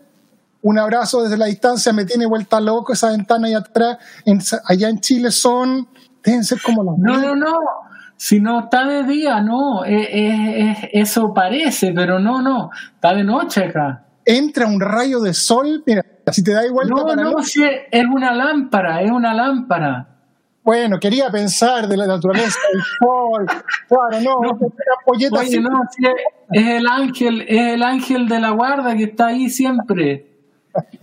[0.62, 3.98] Un abrazo desde la distancia, me tiene vuelta loco esa ventana ahí atrás.
[4.26, 5.88] En- allá en Chile son,
[6.22, 7.58] deben ser como las No, no, no.
[8.22, 9.86] Si no está de día, no.
[9.86, 12.70] Eh, eh, eh, eso parece, pero no, no.
[12.94, 14.04] Está de noche acá.
[14.26, 18.34] entra un rayo de sol, mira, si te da igual No, no, sí, es una
[18.34, 20.06] lámpara, es una lámpara.
[20.62, 23.46] Bueno, quería pensar de la naturaleza del sol.
[23.88, 24.60] Claro, no, No.
[25.06, 25.40] Oye, no,
[25.90, 26.04] sí,
[26.52, 30.29] es el ángel, es el ángel de la guarda que está ahí siempre.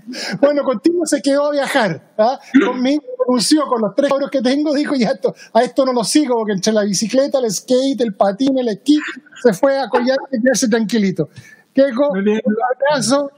[0.41, 2.13] Bueno, contigo se quedó a viajar.
[2.19, 2.39] ¿ah?
[2.65, 6.05] Conmigo renunció con los tres euros que tengo, dijo, ya esto, a esto no lo
[6.05, 8.99] sigo, porque entre la bicicleta, el skate, el patín, el esquí,
[9.43, 11.29] se fue a collar y quedarse tranquilito.
[11.75, 12.41] Keiko, un
[12.89, 13.31] abrazo,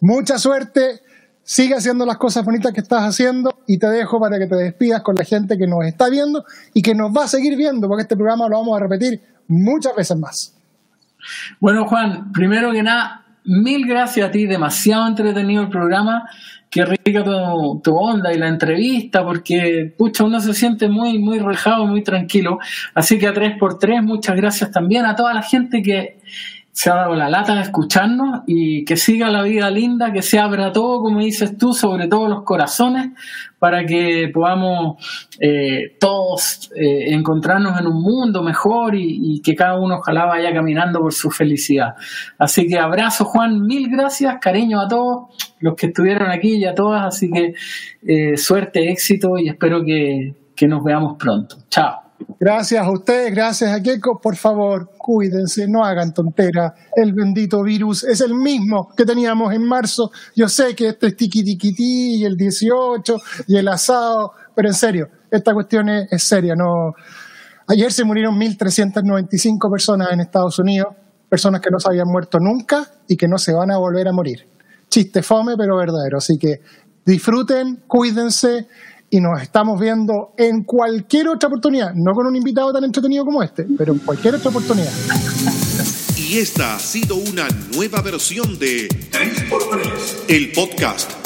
[0.00, 1.02] mucha suerte,
[1.42, 5.02] sigue haciendo las cosas bonitas que estás haciendo y te dejo para que te despidas
[5.02, 8.02] con la gente que nos está viendo y que nos va a seguir viendo, porque
[8.02, 10.54] este programa lo vamos a repetir muchas veces más.
[11.60, 16.28] Bueno, Juan, primero que nada, mil gracias a ti, demasiado entretenido el programa.
[16.68, 21.38] Qué rica tu, tu onda y la entrevista, porque pucha, uno se siente muy, muy
[21.38, 22.58] relajado, muy tranquilo.
[22.92, 26.18] Así que a 3x3, muchas gracias también a toda la gente que
[26.76, 30.38] se ha dado la lata de escucharnos y que siga la vida linda, que se
[30.38, 33.12] abra todo, como dices tú, sobre todo los corazones,
[33.58, 35.02] para que podamos
[35.40, 41.00] eh, todos eh, encontrarnos en un mundo mejor y, que cada uno ojalá vaya caminando
[41.00, 41.94] por su felicidad.
[42.36, 45.28] Así que abrazo Juan, mil gracias, cariño a todos
[45.60, 47.54] los que estuvieron aquí y a todas, así que
[48.06, 51.56] eh, suerte, éxito y espero que, que nos veamos pronto.
[51.70, 52.05] Chao.
[52.38, 54.20] Gracias a ustedes, gracias a Keiko.
[54.20, 56.74] Por favor, cuídense, no hagan tontera.
[56.94, 60.10] El bendito virus es el mismo que teníamos en marzo.
[60.34, 63.16] Yo sé que este es tiquitiquití y el 18
[63.48, 66.54] y el asado, pero en serio, esta cuestión es, es seria.
[66.54, 66.92] No.
[67.68, 70.94] Ayer se murieron 1.395 personas en Estados Unidos,
[71.28, 74.12] personas que no se habían muerto nunca y que no se van a volver a
[74.12, 74.46] morir.
[74.88, 76.18] Chiste fome, pero verdadero.
[76.18, 76.60] Así que
[77.04, 78.68] disfruten, cuídense
[79.10, 83.42] y nos estamos viendo en cualquier otra oportunidad, no con un invitado tan entretenido como
[83.42, 84.92] este, pero en cualquier otra oportunidad.
[86.16, 91.25] Y esta ha sido una nueva versión de 3x3, el podcast.